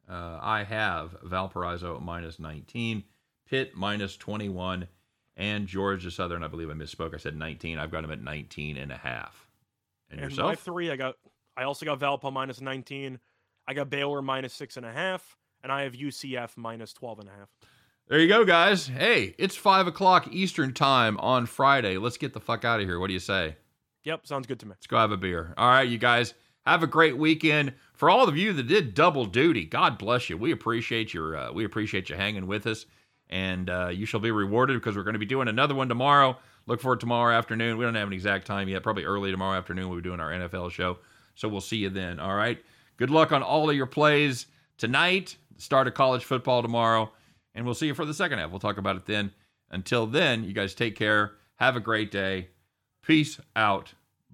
[0.10, 3.04] uh, I have Valparaiso minus 19,
[3.50, 4.88] Pitt minus 21,
[5.38, 6.44] and Georgia Southern.
[6.44, 7.14] I believe I misspoke.
[7.14, 7.78] I said 19.
[7.80, 9.48] I've got them at 19 and a half.
[10.10, 10.50] And, And yourself?
[10.50, 11.16] my three, I got.
[11.58, 13.20] I also got Valpo minus 19.
[13.68, 17.30] I got Baylor minus six and a half, and I have UCF minus 12 and
[17.30, 17.50] a half.
[18.08, 18.88] There you go, guys.
[18.88, 21.98] Hey, it's five o'clock Eastern time on Friday.
[21.98, 23.00] Let's get the fuck out of here.
[23.00, 23.58] What do you say?
[24.04, 24.70] Yep, sounds good to me.
[24.72, 25.54] Let's go have a beer.
[25.58, 26.34] All right, you guys.
[26.66, 27.74] Have a great weekend.
[27.94, 30.38] For all of you that did double duty, God bless you.
[30.38, 32.86] We appreciate your uh, we appreciate you hanging with us,
[33.30, 36.38] and uh, you shall be rewarded because we're going to be doing another one tomorrow.
[36.66, 37.78] Look for it tomorrow afternoon.
[37.78, 38.84] We don't have an exact time yet.
[38.84, 39.88] Probably early tomorrow afternoon.
[39.88, 41.00] We'll be doing our NFL show,
[41.38, 42.20] so we'll see you then.
[42.20, 42.62] All right.
[42.98, 45.38] Good luck on all of your plays tonight.
[45.58, 47.12] Start of college football tomorrow,
[47.56, 48.50] and we'll see you for the second half.
[48.50, 49.32] We'll talk about it then.
[49.70, 51.34] Until then, you guys take care.
[51.56, 52.50] Have a great day.
[53.04, 53.94] Peace out.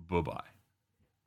[0.09, 0.52] Bye bye.